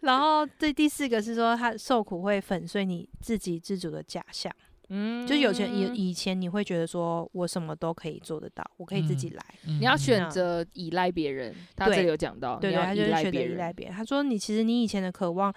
[0.00, 1.50] 然后这第四个是说。
[1.60, 4.50] 他受苦会粉碎你自给自足的假象，
[4.90, 11.54] 嗯，就是有钱以以前你会觉得说我什么都可以做得到，我可以自己来，嗯、你要选择依赖别人。
[11.76, 13.94] 他这里有讲到，对，对，对，他就是选择依赖别人。
[13.94, 15.54] 他说你其实你以前的渴望，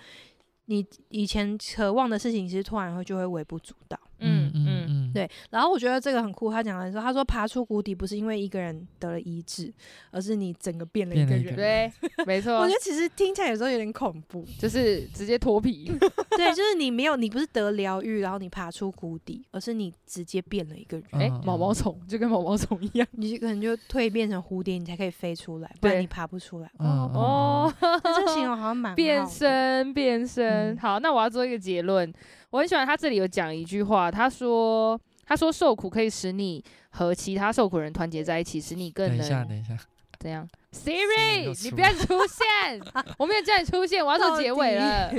[0.65, 3.99] 你以前渴望的事情，其实突然会就会微不足道。
[4.23, 5.29] 嗯嗯嗯，对。
[5.49, 9.71] 然后我觉得这个很酷，他讲的时候，他说爬出谷底不是因为一个人得了医治，
[10.11, 11.55] 而是你整个变了一个人。
[11.55, 11.91] 对，
[12.25, 12.53] 没错。
[12.57, 15.91] 我觉得其实听起来有时候有点恐怖，就是直接脱皮。
[16.35, 21.05] 对，就是你没有，你不是得疗愈，然后你爬出谷底，而是你直接变了一个人。
[21.11, 26.71] 哎、欸，毛毛虫就跟毛毛虫一样，你可能就蜕变成蝴蝶，你才可以飞出来，不然你爬不出来。
[26.79, 30.75] 哦、哦， 这形容好像蛮变身变身。
[30.75, 32.11] 嗯、好，那我要做一个结论。
[32.53, 39.17] 我很喜欢他这里有讲一句话，他说：“他说受苦可以使你和其他受苦人团结在一起，使你更能……
[39.17, 39.75] 等一下，等一下，
[40.19, 42.79] 怎样？Siri，你不要出现，
[43.17, 45.11] 我没有叫你出现，我要做结尾了。”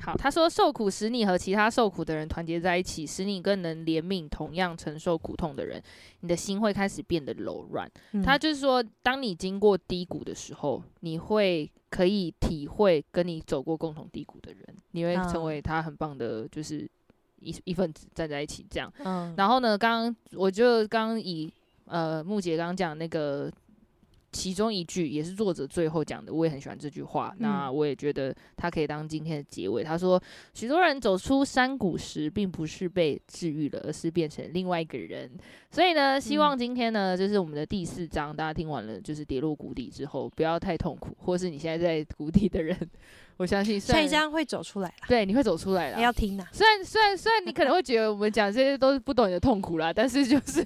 [0.00, 5.82] 好，他说受苦使你和其他受苦的人团结在一起，使你更能怜悯同样承受苦痛的人，
[6.20, 7.90] 你的心会开始变得柔软。
[8.12, 16.88] 嗯、他就是说，当你经过低谷的时候，你会可以体会跟你走过共同低谷的人，你会成为他很棒的，就是
[17.40, 18.92] 一一份子站在一起这样。
[19.04, 21.50] 嗯、然后呢，刚刚我就刚刚以
[21.86, 23.50] 呃木姐刚刚讲那个。
[24.36, 27.34] 其中一句也是作者最后讲的，我也很喜欢这句话。
[27.38, 29.82] 嗯、那我也觉得它可以当今天的结尾。
[29.82, 30.22] 他说，
[30.52, 35.30] 许多人走出山谷时，并不是被治愈了，而是变成另外一个人。
[35.70, 42.76] 所以呢，希望今天呢，就是我们的第四章，大家听完了，就是跌落谷底之后，不要太痛苦，或是你现在在谷底的人，
[43.38, 44.94] 我相信下一章会走出来了。
[45.08, 45.98] 对，你会走出来了。
[45.98, 46.46] 要听啊！
[46.52, 50.62] 虽然虽然虽然你可能会觉得我们讲这些都是不懂你的痛苦啦，但是就是。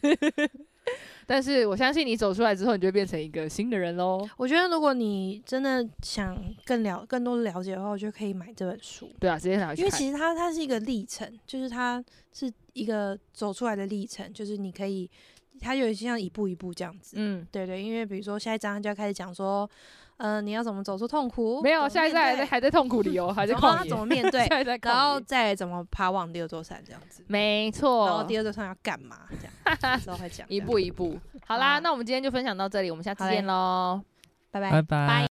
[1.26, 4.28] 但是我相信你走出来之后，你就会变成一个新的人喽。
[4.36, 9.08] 我觉得如果你真的想更了更多了解的话，我觉得可以买这本书。
[9.20, 9.80] 对啊，直接拿去。
[9.80, 15.08] 因为其实它它是一个历程，就是它是一个走出来的历程，就是你可以，
[15.60, 17.14] 它有点像一步一步这样子。
[17.16, 19.70] 嗯，对对，因为比如说下一章就要开始讲说。
[20.20, 21.60] 嗯、呃，你要怎么走出痛苦？
[21.62, 23.88] 没有，现在还在还在痛苦里哦， 还在旷野。
[23.88, 24.46] 怎么面对？
[24.82, 27.24] 然后再怎么爬往第二座山这样子。
[27.26, 28.06] 没错。
[28.06, 29.16] 然后第二座山要干嘛？
[29.80, 30.46] 这样 之后会讲。
[30.48, 31.18] 一步一步。
[31.46, 34.00] 好啦，那我们今天就分享到这里，我们下次见喽，
[34.50, 35.28] 拜拜拜拜。